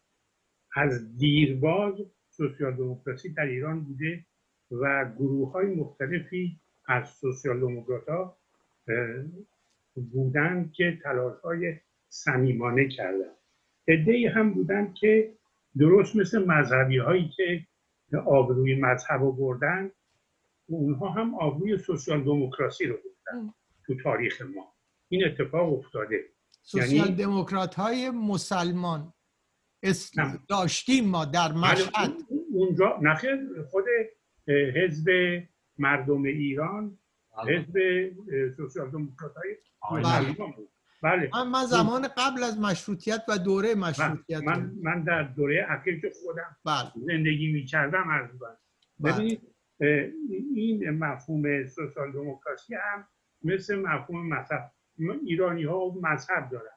از 0.75 1.17
دیرباز 1.17 1.93
سوسیال 2.29 2.75
دموکراسی 2.75 3.29
در 3.29 3.45
ایران 3.45 3.83
بوده 3.83 4.25
و 4.71 5.11
گروه 5.19 5.51
های 5.51 5.65
مختلفی 5.65 6.59
از 6.85 7.09
سوسیال 7.09 7.59
دموکرات 7.59 8.09
ها 8.09 8.37
بودن 9.95 10.71
که 10.75 10.99
تلاش 11.03 11.39
های 11.39 11.75
صمیمانه 12.09 12.87
کردن 12.87 13.31
ادهی 13.87 14.27
هم 14.27 14.53
بودن 14.53 14.93
که 14.93 15.33
درست 15.77 16.15
مثل 16.15 16.45
مذهبی 16.45 16.97
هایی 16.97 17.29
که 17.29 17.65
آبروی 18.25 18.75
مذهب 18.75 19.21
رو 19.21 19.31
بردن 19.31 19.91
اونها 20.67 21.09
هم 21.09 21.35
آبروی 21.35 21.77
سوسیال 21.77 22.23
دموکراسی 22.23 22.85
رو 22.85 22.95
بردن 22.95 23.53
تو 23.85 23.95
تاریخ 24.03 24.41
ما. 24.41 24.73
این 25.09 25.25
اتفاق 25.25 25.73
افتاده. 25.73 26.23
سوسیال 26.61 26.93
یعنی 26.93 27.15
دموکرات 27.15 27.75
های 27.75 28.09
مسلمان. 28.09 29.13
داشتیم 30.49 31.09
ما 31.09 31.25
در 31.25 31.47
بله، 31.49 31.71
مشهد. 31.71 32.13
اونجا 32.53 32.99
نخیر 33.01 33.39
خود 33.71 33.85
حزب 34.47 35.09
مردم 35.77 36.23
ایران 36.23 36.97
بله. 37.37 37.59
حزب 37.59 37.75
سوسیال 38.57 38.89
دموکرات 38.89 39.33
بود. 40.55 40.69
بله. 41.03 41.29
من 41.45 41.65
زمان 41.65 42.07
قبل 42.17 42.43
از 42.43 42.59
مشروطیت 42.59 43.23
و 43.29 43.37
دوره 43.37 43.75
مشروطیت 43.75 44.43
من, 44.43 44.71
من 44.81 45.03
در 45.03 45.23
دوره 45.23 45.65
اخیر 45.69 46.01
که 46.01 46.11
خودم 46.23 46.55
بله. 46.65 46.91
زندگی 46.95 47.51
می 47.51 47.65
کردم 47.65 48.09
عرض 48.09 48.29
بله. 48.99 49.37
این 50.55 50.89
مفهوم 50.89 51.67
سوسیال 51.67 52.11
دموکراسی 52.11 52.75
هم 52.75 53.07
مثل 53.43 53.75
مفهوم 53.75 54.27
مذهب 54.29 54.71
ایرانی 55.25 55.63
ها 55.63 55.95
مذهب 56.01 56.49
دارن. 56.49 56.74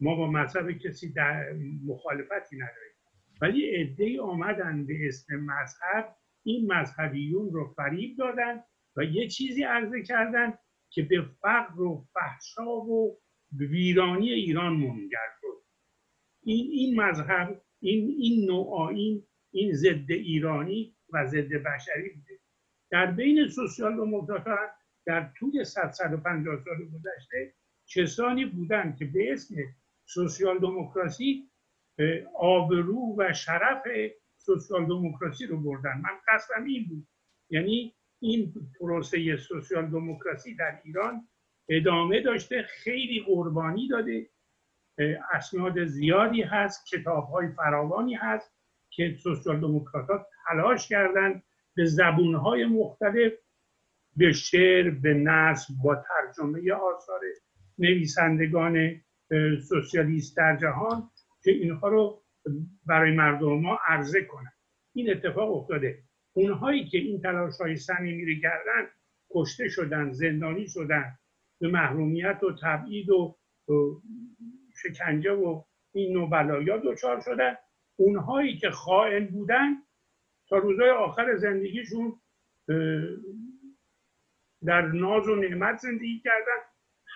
ما 0.00 0.14
با 0.14 0.30
مذهب 0.30 0.72
کسی 0.72 1.12
در 1.12 1.52
مخالفتی 1.86 2.56
نداریم. 2.56 2.92
ولی 3.40 3.70
عده 3.70 4.20
آمدن 4.20 4.86
به 4.86 5.08
اسم 5.08 5.36
مذهب 5.36 6.16
این 6.42 6.72
مذهبیون 6.72 7.52
رو 7.52 7.74
فریب 7.76 8.16
دادن 8.18 8.62
و 8.96 9.04
یه 9.04 9.28
چیزی 9.28 9.62
عرضه 9.62 10.02
کردن 10.02 10.54
که 10.90 11.02
به 11.02 11.22
فقر 11.40 11.82
و 11.82 12.06
فحشا 12.14 12.70
و 12.70 13.18
ویرانی 13.52 14.30
ایران 14.30 14.72
منجر 14.72 15.28
شد. 15.40 15.62
این 16.42 16.70
این 16.70 17.00
مذهب 17.00 17.62
این 17.80 18.14
این 18.18 18.46
نوع 18.50 18.80
این 18.80 19.24
این 19.50 19.72
ضد 19.72 20.10
ایرانی 20.10 20.96
و 21.12 21.26
ضد 21.26 21.52
بشری 21.52 22.08
بوده. 22.08 22.38
در 22.90 23.06
بین 23.06 23.48
سوسیال 23.48 23.96
دموکرات 23.96 24.70
در 25.06 25.32
طول 25.38 25.64
150 25.64 26.56
سال 26.64 26.76
گذشته 26.76 27.54
کسانی 27.94 28.44
بودند 28.44 28.96
که 28.96 29.04
به 29.04 29.32
اسم 29.32 29.54
سوسیال 30.08 30.58
دموکراسی 30.58 31.50
آبرو 32.34 33.14
و 33.18 33.32
شرف 33.32 33.82
سوسیال 34.36 34.86
دموکراسی 34.86 35.46
رو 35.46 35.60
بردن. 35.60 36.00
من 36.02 36.18
قصدم 36.28 36.64
این 36.64 36.88
بود. 36.88 37.06
یعنی 37.50 37.94
این 38.20 38.54
پروسه 38.80 39.36
سوسیال 39.36 39.86
دموکراسی 39.86 40.54
در 40.54 40.80
ایران 40.84 41.28
ادامه 41.68 42.20
داشته 42.20 42.62
خیلی 42.62 43.24
قربانی 43.26 43.88
داده. 43.88 44.30
اسناد 45.32 45.84
زیادی 45.84 46.42
هست 46.42 46.86
کتاب 46.86 47.28
های 47.28 47.48
فراوانی 47.48 48.14
هست 48.14 48.52
که 48.90 49.16
سوسیال 49.22 49.60
دموکرات 49.60 50.26
تلاش 50.48 50.88
کردند 50.88 51.42
به 51.74 51.84
زبون 51.84 52.34
های 52.34 52.64
مختلف 52.64 53.32
به 54.16 54.32
شعر 54.32 54.90
به 54.90 55.14
نصب 55.14 55.74
با 55.84 55.94
ترجمه 55.94 56.72
آثار 56.72 57.20
نویسندگان 57.78 59.00
سوسیالیست 59.68 60.36
در 60.36 60.56
جهان 60.56 61.10
که 61.44 61.50
اینها 61.50 61.88
رو 61.88 62.22
برای 62.86 63.16
مردم 63.16 63.60
ما 63.60 63.78
عرضه 63.86 64.24
کنند 64.24 64.52
این 64.94 65.10
اتفاق 65.10 65.56
افتاده. 65.56 66.02
اونهایی 66.32 66.88
که 66.88 66.98
این 66.98 67.20
تلاش 67.20 67.60
های 67.60 67.76
صمیمی 67.76 68.34
رو 68.34 68.40
کردن 68.40 68.88
کشته 69.30 69.68
شدن 69.68 70.12
زندانی 70.12 70.68
شدن 70.68 71.18
به 71.60 71.68
محرومیت 71.68 72.42
و 72.42 72.56
تبعید 72.62 73.10
و 73.10 73.36
شکنجه 74.82 75.32
و 75.32 75.62
این 75.94 76.12
نوع 76.12 76.30
بلایا 76.30 76.76
دچار 76.76 77.20
شدن. 77.20 77.56
اونهایی 77.96 78.58
که 78.58 78.70
خائن 78.70 79.26
بودن 79.26 79.74
تا 80.48 80.56
روزهای 80.56 80.90
آخر 80.90 81.36
زندگیشون 81.36 82.20
در 84.64 84.82
ناز 84.82 85.28
و 85.28 85.34
نعمت 85.34 85.78
زندگی 85.78 86.20
کردن. 86.20 86.67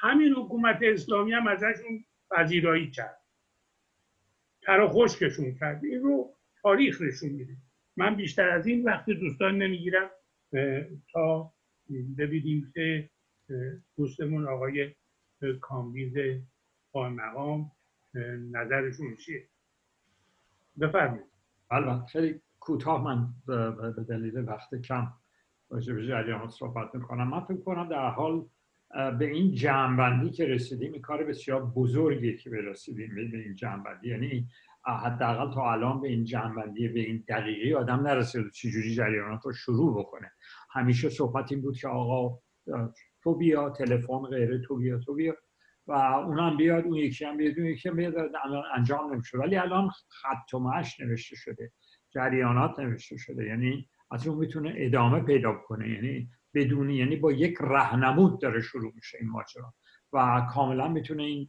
همین 0.03 0.33
حکومت 0.33 0.79
اسلامی 0.83 1.33
هم 1.33 1.47
ازشون 1.47 2.05
پذیرایی 2.31 2.91
کرد. 2.91 3.21
ترا 4.63 4.89
خشکشون 4.89 5.55
کرد. 5.55 5.85
این 5.85 6.03
رو 6.03 6.35
تاریخ 6.63 7.03
نشون 7.03 7.29
میده. 7.29 7.57
من 7.97 8.17
بیشتر 8.17 8.49
از 8.49 8.67
این 8.67 8.85
وقتی 8.85 9.15
دوستان 9.15 9.59
نمی‌گیرم 9.59 10.11
تا 11.13 11.53
ببینیم 12.19 12.73
که 12.75 13.11
دوستمون 13.97 14.49
آقای 14.49 14.95
کامبیز 15.61 16.15
مقام 16.95 17.73
نظرشون 18.51 19.17
چیه؟ 19.17 19.49
بفرمایید. 20.81 21.27
البته 21.71 22.07
خیلی 22.07 22.41
کوتاه 22.61 23.05
من 23.05 23.29
به 23.47 24.05
دلیل 24.09 24.39
وقت 24.39 24.75
کم 24.75 25.13
راجع 25.71 25.95
به 25.95 26.07
جریانات 26.07 26.51
صحبت 26.51 26.95
می‌کنم. 26.95 27.29
من 27.29 27.41
فکر 27.41 27.61
کنم 27.61 27.89
در 27.89 28.09
حال 28.11 28.47
به 29.19 29.25
این 29.25 29.55
جمعبندی 29.55 30.31
که 30.31 30.47
رسیدیم 30.47 30.93
این 30.93 31.03
کار 31.03 31.25
بسیار 31.25 31.67
بزرگی 31.67 32.37
که 32.37 32.51
برسیدیم 32.51 33.15
به 33.15 33.39
این 33.39 33.55
جمعبندی. 33.55 34.09
یعنی 34.09 34.49
حداقل 34.85 35.55
تا 35.55 35.73
الان 35.73 36.01
به 36.01 36.09
این 36.09 36.25
جمعبندی 36.25 36.89
به 36.89 37.01
این 37.01 37.25
دقیقی 37.29 37.75
آدم 37.75 38.01
نرسید 38.01 38.51
چجوری 38.51 38.95
جریانات 38.95 39.41
رو 39.45 39.53
شروع 39.53 39.99
بکنه. 40.01 40.33
همیشه 40.71 41.09
صحبت 41.09 41.53
این 41.53 41.63
بود 41.63 41.77
که 41.77 41.89
آقا 41.89 42.39
تو 43.23 43.35
بیا 43.35 43.71
تلفن 43.71 44.19
غیره 44.19 44.59
تو 44.59 44.77
بیا 44.77 44.99
تو 44.99 45.15
بیا. 45.15 45.35
و 45.87 45.93
اون 45.93 46.57
بیاد 46.57 46.85
اون 46.85 46.97
یکی 46.97 47.25
هم 47.25 47.37
بیاد 47.37 47.59
اون 47.59 47.67
یکی 47.67 47.89
هم 47.89 47.97
بیاد 47.97 48.15
انجام 48.75 49.13
نمیشه 49.13 49.39
ولی 49.39 49.57
الان 49.57 49.89
خط 50.09 50.55
و 50.55 50.59
مش 50.59 51.01
نوشته 51.01 51.37
شده 51.37 51.73
جریانات 52.15 52.79
نوشته 52.79 53.17
شده. 53.17 53.47
یعنی 53.47 53.89
از 54.11 54.27
اون 54.27 54.39
می‌تونه 54.39 54.75
ادامه 54.77 55.21
پیدا 55.21 55.53
کنه 55.53 55.91
یعنی 55.91 56.31
بدون 56.55 56.91
یعنی 56.91 57.17
با 57.17 57.33
یک 57.33 57.57
رهنمود 57.61 58.41
داره 58.41 58.61
شروع 58.61 58.93
میشه 58.95 59.19
این 59.21 59.31
ماجرا 59.31 59.75
و 60.13 60.47
کاملا 60.51 60.89
می‌تونه 60.89 61.23
این 61.23 61.49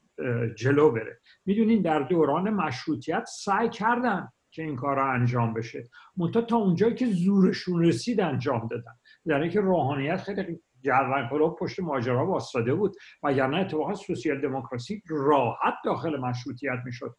جلو 0.56 0.92
بره. 0.92 1.20
می‌دونین 1.46 1.82
در 1.82 2.00
دوران 2.00 2.50
مشروطیت 2.50 3.26
سعی 3.28 3.70
کردن 3.70 4.28
که 4.52 4.64
این 4.64 4.76
کار 4.76 4.96
را 4.96 5.12
انجام 5.12 5.54
بشه. 5.54 5.90
منتها 6.18 6.42
تا 6.42 6.58
اونجایی 6.58 6.96
که 6.96 7.06
زورشون 7.06 7.86
رسید 7.86 8.22
انجام 8.22 8.68
دادن. 8.68 8.94
یعنی 9.26 9.50
که 9.50 9.62
روحانیت 9.62 10.18
خیلی 10.18 10.60
جرن 10.82 11.30
پشت 11.60 11.80
ماجرا 11.80 12.28
واسطاده 12.28 12.74
بود 12.74 12.96
وگرنه 13.24 13.58
اتفاقا 13.58 13.96
سوسیال 13.96 14.42
دموکراسی 14.42 15.02
راحت 15.08 15.74
داخل 15.86 16.20
مشروطیت 16.20 16.80
می‌شد. 16.86 17.16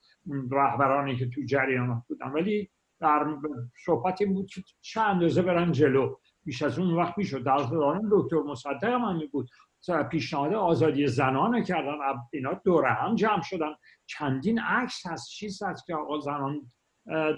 رهبرانی 0.50 1.16
که 1.16 1.28
تو 1.28 1.40
جریانات 1.48 2.02
بودن. 2.08 2.26
ولی 2.26 2.70
در 3.00 3.26
صحبت 3.84 4.20
این 4.20 4.34
بود 4.34 4.46
که 4.46 4.62
چه 4.80 5.00
اندازه 5.00 5.42
برن 5.42 5.72
جلو. 5.72 6.16
بیش 6.44 6.62
از 6.62 6.78
اون 6.78 6.94
وقت 6.94 7.18
می‌شد. 7.18 7.44
در 7.44 7.56
دوران 7.56 8.08
دکتر 8.12 8.36
مصدق 8.36 8.84
هم 8.84 9.22
بود 9.32 9.50
پیشنهاد 10.10 10.54
آزادی 10.54 11.06
زنان 11.06 11.62
کردن. 11.64 11.92
اینا 12.32 12.60
دوره 12.64 12.88
هم 12.92 13.14
جمع 13.14 13.42
شدن. 13.42 13.74
چندین 14.06 14.58
عکس 14.58 15.06
هست 15.06 15.28
چیز 15.28 15.62
هست 15.62 15.86
که 15.86 15.94
آقا 15.94 16.18
زنان 16.18 16.66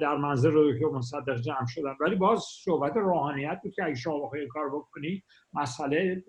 در 0.01 0.17
منظر 0.17 0.51
دکتر 0.55 0.87
مصدق 0.87 1.41
جمع 1.41 1.67
شدن. 1.67 1.97
ولی 2.01 2.17
باز 2.17 2.43
صحبت 2.65 2.97
روحانیت 2.97 3.61
بود 3.63 3.75
که 3.75 3.85
اگه 3.85 3.95
شما 3.95 4.19
بخواهی 4.19 4.47
کار 4.47 4.71
بکنی 4.71 5.23
مسئله 5.53 6.25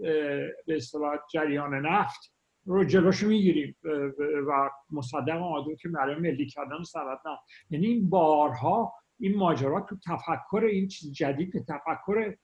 به 0.68 0.76
اصطلاح 0.76 1.18
جریان 1.34 1.74
نفت 1.74 2.34
رو 2.66 2.84
جلوش 2.84 3.24
می‌گیریم. 3.24 3.76
و 4.48 4.70
مصدق 4.92 5.42
آدو 5.42 5.76
که 5.76 5.90
برای 5.90 6.16
ملی 6.16 6.46
کردن 6.46 6.84
سرت 6.84 7.20
نه. 7.26 7.38
یعنی 7.70 7.88
این 7.88 8.10
بارها 8.10 8.94
این 9.20 9.38
ماجرا 9.38 9.82
تو 9.90 9.96
تفکر 10.06 10.64
این 10.66 10.88
چیز 10.88 11.14
جدید 11.14 11.66
تفکر 11.68 12.36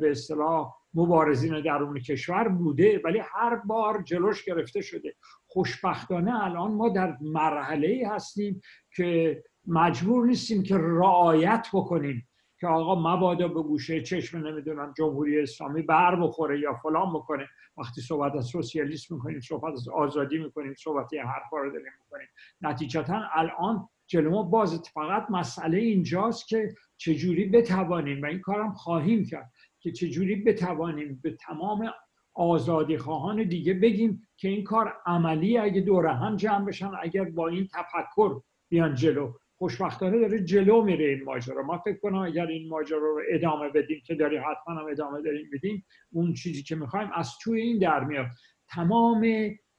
به 0.00 0.10
اصطلاح 0.10 0.74
مبارزین 0.94 1.62
درون 1.62 1.98
کشور 1.98 2.48
بوده 2.48 3.00
ولی 3.04 3.18
هر 3.18 3.56
بار 3.56 4.02
جلوش 4.02 4.44
گرفته 4.44 4.80
شده. 4.80 5.14
خوشبختانه 5.46 6.44
الان 6.44 6.72
ما 6.72 6.88
در 6.88 7.16
مرحله 7.20 8.08
هستیم 8.10 8.60
که 8.96 9.42
مجبور 9.66 10.26
نیستیم 10.26 10.62
که 10.62 10.76
رعایت 10.78 11.66
بکنیم 11.72 12.28
که 12.60 12.66
آقا 12.66 13.14
مبادا 13.14 13.48
به 13.48 13.62
گوشه 13.62 14.02
چشم 14.02 14.38
نمی‌دونم 14.38 14.94
جمهوری 14.98 15.40
اسلامی 15.40 15.82
بر 15.82 16.16
بخوره 16.16 16.60
یا 16.60 16.74
فلان 16.74 17.12
بکنه. 17.12 17.48
وقتی 17.76 18.00
صحبت 18.00 18.36
از 18.36 18.46
سوسیالیسم 18.46 19.14
می‌کنیم 19.14 19.40
صحبت 19.40 19.72
از 19.72 19.88
آزادی 19.88 20.38
می‌کنیم 20.38 20.74
صحبت 20.74 21.12
این 21.12 21.22
حرفا 21.22 21.56
رو 21.56 21.70
داریم 21.70 21.92
می‌کنیم. 22.04 22.28
نتیجتا 22.60 23.22
الان 23.32 23.88
جلو 24.06 24.30
ما 24.30 24.42
باز 24.42 24.82
فقط 24.94 25.30
مسئله 25.30 25.78
اینجاست 25.78 26.48
که 26.48 26.74
چجوری 26.96 27.46
بتوانیم 27.46 28.22
و 28.22 28.26
این 28.26 28.40
کارم 28.40 28.72
خواهیم 28.72 29.24
کرد. 29.24 29.52
که 29.80 29.92
چجوری 29.92 30.36
بتوانیم 30.36 31.20
به 31.22 31.30
تمام 31.30 31.90
آزادی 32.34 32.98
خواهان 32.98 33.42
دیگه 33.42 33.74
بگیم 33.74 34.28
که 34.36 34.48
این 34.48 34.64
کار 34.64 34.96
عملی 35.06 35.58
اگه 35.58 35.80
دور 35.80 36.06
هم 36.06 36.36
جمع 36.36 36.64
بشن 36.64 36.90
اگر 37.02 37.24
با 37.24 37.48
این 37.48 37.68
تفکر 37.72 38.40
بیان 38.68 38.94
جلو. 38.94 39.32
خوشبختانه 39.58 40.18
داره 40.18 40.44
جلو 40.44 40.82
میره 40.82 41.04
این 41.08 41.24
ماجرا. 41.24 41.62
ما 41.62 41.78
فکر 41.78 41.98
کنم 41.98 42.18
اگر 42.18 42.46
این 42.46 42.68
ماجرا 42.68 42.98
رو 42.98 43.22
ادامه 43.30 43.68
بدیم 43.68 44.02
که 44.06 44.14
داری 44.14 44.36
حتما 44.36 44.74
هم 44.74 44.86
ادامه 44.90 45.22
داریم 45.22 45.50
بدیم 45.52 45.84
اون 46.12 46.34
چیزی 46.34 46.62
که 46.62 46.76
می‌خوایم 46.76 47.10
از 47.14 47.38
توی 47.42 47.60
این 47.60 47.78
در 47.78 48.04
میاد. 48.04 48.26
تمام 48.68 49.26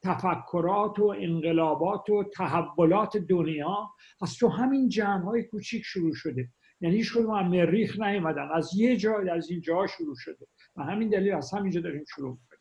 تفکرات 0.02 0.98
و 0.98 1.14
انقلابات 1.18 2.10
و 2.10 2.24
تحولات 2.24 3.16
دنیا 3.16 3.90
از 4.22 4.36
تو 4.36 4.48
همین 4.48 4.88
جمع 4.88 5.24
های 5.24 5.42
کوچیک 5.42 5.82
شروع 5.84 6.14
شده. 6.14 6.48
یعنی 6.80 6.96
هیچ 6.96 7.12
کدوم 7.12 7.30
هم 7.30 7.48
مریخ 7.48 8.00
نیومدن. 8.00 8.48
از 8.52 8.74
یه 8.76 8.96
جای 8.96 9.28
از 9.28 9.50
این 9.50 9.60
جا 9.60 9.86
شروع 9.86 10.14
شده. 10.18 10.46
و 10.76 10.82
همین 10.82 11.08
دلیل 11.08 11.32
از 11.32 11.54
همینجا 11.54 11.80
داریم 11.80 12.04
شروع 12.14 12.30
می‌کنیم. 12.30 12.60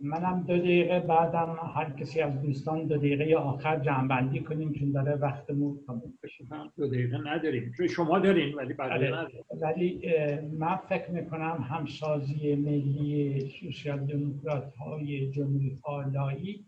منم 0.00 0.42
دو 0.42 0.58
دقیقه 0.58 1.00
بعدم 1.00 1.58
هر 1.74 1.90
کسی 1.90 2.20
از 2.20 2.42
دوستان 2.42 2.86
دو 2.86 2.96
دقیقه 2.96 3.34
آخر 3.34 3.78
جمعبندی 3.78 4.40
کنیم 4.40 4.72
چون 4.72 4.92
داره 4.92 5.14
وقتمون 5.14 5.80
تموم 5.86 6.18
بشه. 6.22 6.44
دو 6.76 6.88
دقیقه 6.88 7.18
نداریم. 7.18 7.72
چون 7.76 7.86
شما 7.86 8.18
دارین 8.18 8.54
ولی 8.54 8.74
آره. 8.78 9.28
ولی 9.60 10.10
من 10.58 10.76
فکر 10.76 11.10
می‌کنم 11.10 11.66
همسازی 11.70 12.54
ملی 12.54 13.52
سوسیال 13.60 13.98
دموکرات 13.98 14.74
های 14.74 15.30
جمهوری 15.30 15.80
لایی 16.12 16.66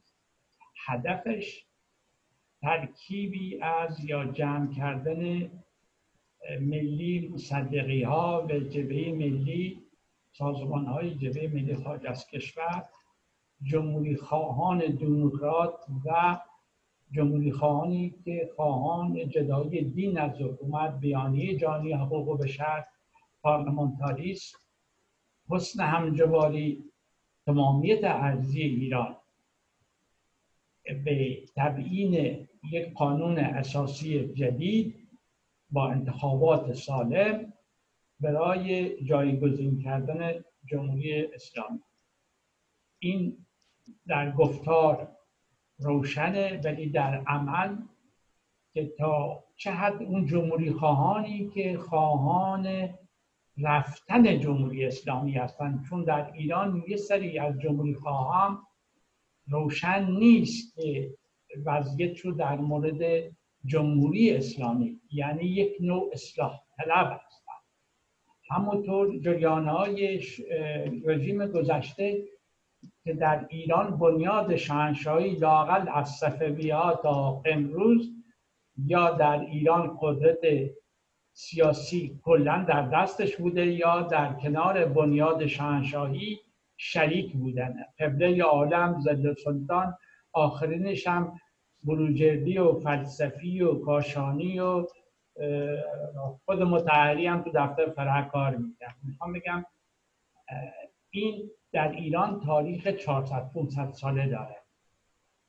هدفش 0.87 1.66
ترکیبی 2.63 3.61
از 3.63 4.05
یا 4.05 4.25
جمع 4.25 4.75
کردن 4.75 5.51
ملی 6.61 7.29
مصدقی 7.35 8.03
ها 8.03 8.47
و 8.51 8.59
جبهه 8.59 9.13
ملی 9.13 9.83
سازمان 10.33 10.87
های 10.87 11.15
جبهه 11.15 11.49
ملی 11.55 11.75
خارج 11.75 12.07
از 12.07 12.27
کشور 12.27 12.89
جمهوری 13.63 14.17
خواهان 14.17 14.79
دموکرات 14.79 15.75
و 16.07 16.39
جمهوری 17.11 17.53
خواهانی 17.53 18.15
که 18.25 18.51
خواهان 18.57 19.29
جدایی 19.29 19.85
دین 19.85 20.19
از 20.19 20.41
حکومت 20.41 21.01
بیانیه 21.01 21.57
جانی 21.57 21.93
حقوق 21.93 22.43
بشر 22.43 22.85
پارلمانتاریست 23.43 24.57
حسن 25.51 25.85
همجواری 25.85 26.85
تمامیت 27.47 28.05
ارزی 28.05 28.63
ایران. 28.63 29.17
به 31.05 31.43
تبیین 31.57 32.47
یک 32.73 32.95
قانون 32.95 33.39
اساسی 33.39 34.29
جدید 34.35 35.09
با 35.71 35.91
انتخابات 35.91 36.73
سالم 36.73 37.53
برای 38.21 38.97
جایگزین 39.05 39.83
کردن 39.83 40.45
جمهوری 40.67 41.25
اسلامی. 41.25 41.81
این 42.99 43.47
در 44.07 44.33
گفتار 44.33 45.17
روشنه 45.79 46.61
ولی 46.65 46.91
در 46.91 47.23
عمل 47.27 47.77
که 48.73 48.93
تا 48.99 49.45
چه 49.57 49.71
حد 49.71 50.03
اون 50.03 50.27
جمهوری 50.27 50.71
خواهانی 50.71 51.49
که 51.49 51.79
خواهان 51.79 52.89
رفتن 53.59 54.41
جمهوری 54.41 54.87
اسلامی 54.87 55.33
هستند 55.33 55.85
چون 55.89 56.05
در 56.05 56.33
ایران 56.33 56.85
یه 56.89 56.97
سری 56.97 57.39
از 57.39 57.61
جمهوری 57.61 57.95
خواهان 57.95 58.66
روشن 59.49 60.11
نیست 60.11 60.75
که 60.75 61.15
وضعیت 61.67 62.21
رو 62.21 62.33
در 62.33 62.57
مورد 62.57 63.33
جمهوری 63.65 64.31
اسلامی 64.31 65.01
یعنی 65.13 65.45
یک 65.45 65.77
نوع 65.81 66.11
اصلاح 66.13 66.61
طلب 66.77 67.21
هستند 67.27 67.63
همونطور 68.51 69.19
جریان 69.19 69.69
های 69.69 70.21
رژیم 71.05 71.47
گذشته 71.47 72.25
که 73.05 73.13
در 73.15 73.47
ایران 73.51 73.99
بنیاد 73.99 74.57
شاهنشاهی 74.57 75.35
لاقل 75.35 75.89
از 75.95 76.11
صفوی 76.11 76.71
تا 77.03 77.43
امروز 77.45 78.11
یا 78.85 79.11
در 79.11 79.41
ایران 79.41 79.99
قدرت 80.01 80.71
سیاسی 81.33 82.21
کلا 82.23 82.65
در 82.69 82.89
دستش 82.89 83.37
بوده 83.37 83.67
یا 83.67 84.03
در 84.03 84.33
کنار 84.33 84.85
بنیاد 84.85 85.47
شاهنشاهی 85.47 86.39
شریک 86.77 87.33
بودن. 87.33 87.75
قبله 87.99 88.43
عالم 88.43 89.01
زل 89.01 89.35
سلطان 89.35 89.95
آخرینش 90.33 91.07
هم 91.07 91.41
بروجردی 91.85 92.59
و 92.59 92.81
فلسفی 92.81 93.61
و 93.61 93.75
کاشانی 93.75 94.61
و 94.61 94.87
خود 96.45 96.63
متحری 96.63 97.27
هم 97.27 97.43
تو 97.43 97.51
دفتر 97.55 97.91
فرح 97.91 98.29
کار 98.29 98.57
میدن 98.57 98.95
می‌خوام 99.03 99.33
بگم 99.33 99.65
این 101.11 101.51
در 101.73 101.93
ایران 101.93 102.41
تاریخ 102.41 102.87
400 102.89 103.51
500 103.53 103.91
ساله 103.91 104.29
داره. 104.29 104.57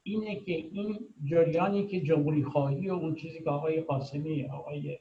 اینه 0.04 0.36
که 0.36 0.52
این 0.52 1.00
جریانی 1.24 1.88
که 1.88 2.02
جمهوری 2.02 2.44
خواهی 2.44 2.90
و 2.90 2.94
اون 2.94 3.16
چیزی 3.16 3.44
که 3.44 3.50
آقای 3.50 3.82
قاسمی 3.82 4.50
آقای 4.50 5.00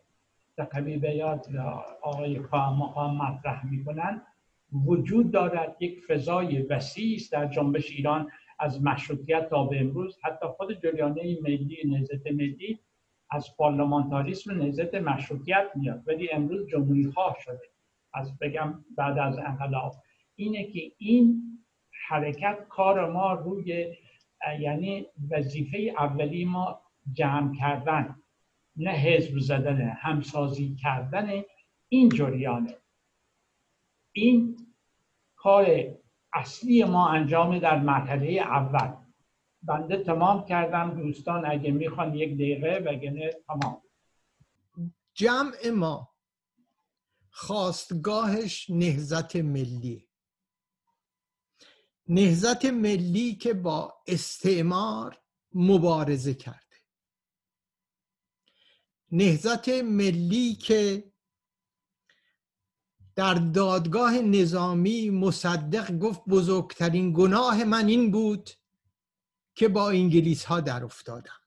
تقوی 0.57 0.97
بیاد 0.97 1.47
و 1.55 1.61
آقای 2.03 2.39
مقام 2.55 3.17
مطرح 3.17 3.67
می‌کنن 3.67 4.23
وجود 4.73 5.31
دارد 5.31 5.77
یک 5.83 6.05
فضای 6.05 6.63
وسیع 6.63 7.15
است 7.17 7.33
در 7.33 7.47
جنبش 7.47 7.91
ایران 7.91 8.31
از 8.59 8.83
مشروطیت 8.83 9.49
تا 9.51 9.65
به 9.65 9.81
امروز. 9.81 10.19
حتی 10.25 10.47
خود 10.47 10.83
جریانه 10.83 11.39
ملی 11.43 11.79
نهضت 11.85 12.27
ملی 12.27 12.79
از 13.31 13.57
پارلمانتاریسم 13.57 14.63
نهضت 14.63 14.95
مشروطیت 14.95 15.67
میاد. 15.75 16.03
ولی 16.07 16.31
امروز 16.31 16.67
جمهوری 16.69 17.11
خواه 17.11 17.37
شده. 17.41 17.61
از 18.15 18.39
بگم 18.39 18.85
بعد 18.97 19.19
از 19.19 19.39
انقلاب. 19.39 19.95
اینه 20.37 20.65
که 20.65 20.93
این 20.99 21.43
حرکت 22.09 22.59
کار 22.69 23.11
ما 23.11 23.33
روی 23.33 23.95
یعنی 24.61 25.07
وظیفه 25.31 25.79
اولی 25.99 26.45
ما 26.45 26.81
جمع 27.13 27.55
کردن 27.55 28.17
نه 28.77 28.91
حزب 28.91 29.39
زدن 29.39 29.81
همسازی 29.81 30.75
کردن 30.75 31.43
این 31.89 32.09
جریانه. 32.09 32.75
این 34.17 34.67
کار 35.37 35.67
اصلی 36.33 36.85
ما 36.85 37.09
انجام 37.09 37.59
در 37.59 37.79
مرحله 37.79 38.41
اول. 38.41 38.97
بنده 39.63 40.05
تمام 40.05 40.45
کردم. 40.45 41.03
دوستان 41.03 41.47
اگه 41.47 41.71
می‌خوان 41.71 42.15
یک 42.15 42.35
دقیقه 42.35 42.81
بگنه 42.81 43.31
تمام. 43.47 43.83
جمع 45.15 45.71
ما 45.71 46.15
خواستگاهش 47.31 48.71
نهزت 48.71 49.37
ملی. 49.37 50.09
نهزت 52.09 52.65
ملی 52.65 53.35
که 53.35 53.55
با 53.55 53.95
استعمار 54.07 55.19
مبارزه 55.55 56.35
کرده. 56.35 56.77
نهزت 59.13 59.69
ملی 59.69 60.55
که 60.55 61.13
در 63.17 63.35
دادگاه 63.35 64.19
نظامی 64.19 65.11
مصدق 65.11 65.99
گفت 65.99 66.21
بزرگترین 66.29 67.13
گناه 67.13 67.65
من 67.65 67.87
این 67.87 68.11
بود 68.11 68.51
که 69.55 69.69
با 69.69 69.91
انگلیس 69.91 70.45
ها 70.45 70.61
در 70.61 70.85
افتادم. 70.85 71.41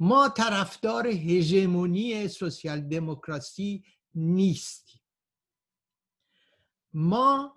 ما 0.00 0.28
طرفدار 0.28 1.06
هژمونی 1.06 2.28
سوسیال 2.28 2.80
دموکراسی 2.80 3.84
نیستیم. 4.14 5.00
ما 6.92 7.54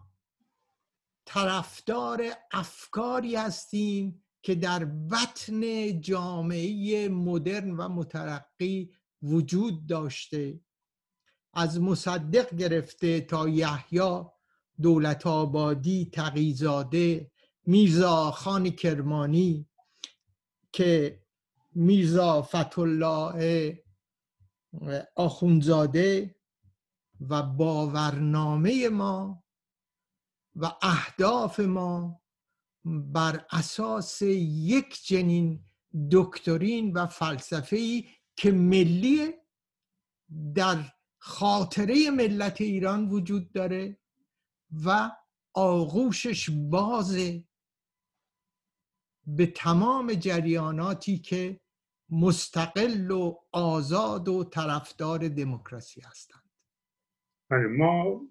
طرفدار 1.26 2.32
افکاری 2.52 3.36
هستیم 3.36 4.24
که 4.41 4.56
در 4.56 4.86
بطن 4.86 5.62
جامعه 6.02 7.10
مدرن 7.10 7.72
و 7.72 7.89
مترقی 7.89 8.93
وجود 9.22 9.88
داشته 9.88 10.64
از 11.56 11.82
مصدق 11.82 12.56
گرفته 12.56 13.22
تا 13.22 13.49
یحیی 13.49 14.24
دولت 14.82 15.28
آبادی 15.28 16.10
تقیزاده 16.14 17.32
میرزا 17.66 18.32
خان 18.32 18.70
کرمانی 18.70 19.70
که 20.72 21.22
میرزا 21.76 22.41
فتولاه 22.41 23.36
آخونزاده 25.16 26.36
و 27.30 27.43
باورنامه 27.43 28.89
ما 28.89 29.43
و 30.56 30.72
اهداف 30.82 31.60
ما 31.60 32.22
بر 32.86 33.45
اساس 33.51 34.22
یک 34.22 35.06
جنین 35.06 35.66
دکترین 36.12 36.93
و 36.93 37.06
فلسفه 37.06 38.03
که 38.36 38.51
ملی 38.51 39.34
در 40.56 40.95
خاطره 41.28 42.11
ملت 42.17 42.61
ایران 42.61 43.09
وجود 43.09 43.51
داره 43.51 43.97
و 44.86 45.11
آغوشش 45.53 46.49
بازه 46.49 47.43
به 49.28 49.45
تمام 49.45 50.13
جریاناتی 50.13 51.17
که 51.17 51.59
مستقل 52.09 53.11
و 53.11 53.36
آزاد 53.51 54.28
و 54.28 54.43
طرفدار 54.43 55.28
دموکراسی 55.28 56.01
هستند. 56.01 56.49
بله، 57.49 57.67
ما 57.67 58.21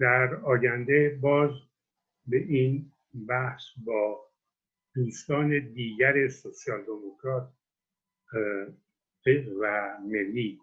در 0.00 0.34
آینده 0.34 1.18
باز 1.22 1.50
به 2.26 2.36
این 2.36 2.92
بحث 3.28 3.62
با 3.84 4.30
دوستان 4.94 5.72
دیگر 5.72 6.28
سوسیال 6.28 6.84
دموکرات 6.84 7.52
و 9.60 9.96
ملی 10.04 10.60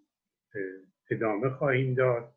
ادامه 1.12 1.50
خواهیم 1.50 1.94
داد 1.94 2.34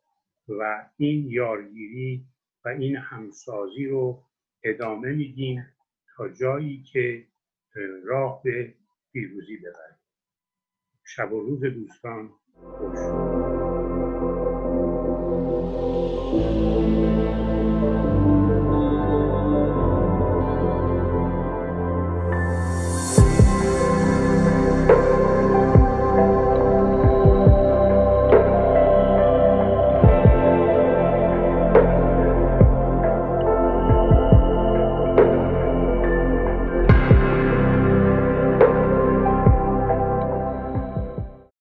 و 0.49 0.91
این 0.97 1.31
یارگیری 1.31 2.25
و 2.65 2.69
این 2.69 2.97
همسازی 2.97 3.87
رو 3.87 4.23
ادامه 4.65 5.13
میدیم 5.13 5.67
تا 6.17 6.29
جایی 6.29 6.83
که 6.83 7.25
راه 8.05 8.43
به 8.45 8.75
پیروزی 9.13 9.57
ببریم. 9.57 9.99
شب 11.05 11.33
و 11.33 11.41
روز 11.41 11.61
دوستان 11.61 12.31
خوش. 12.53 13.48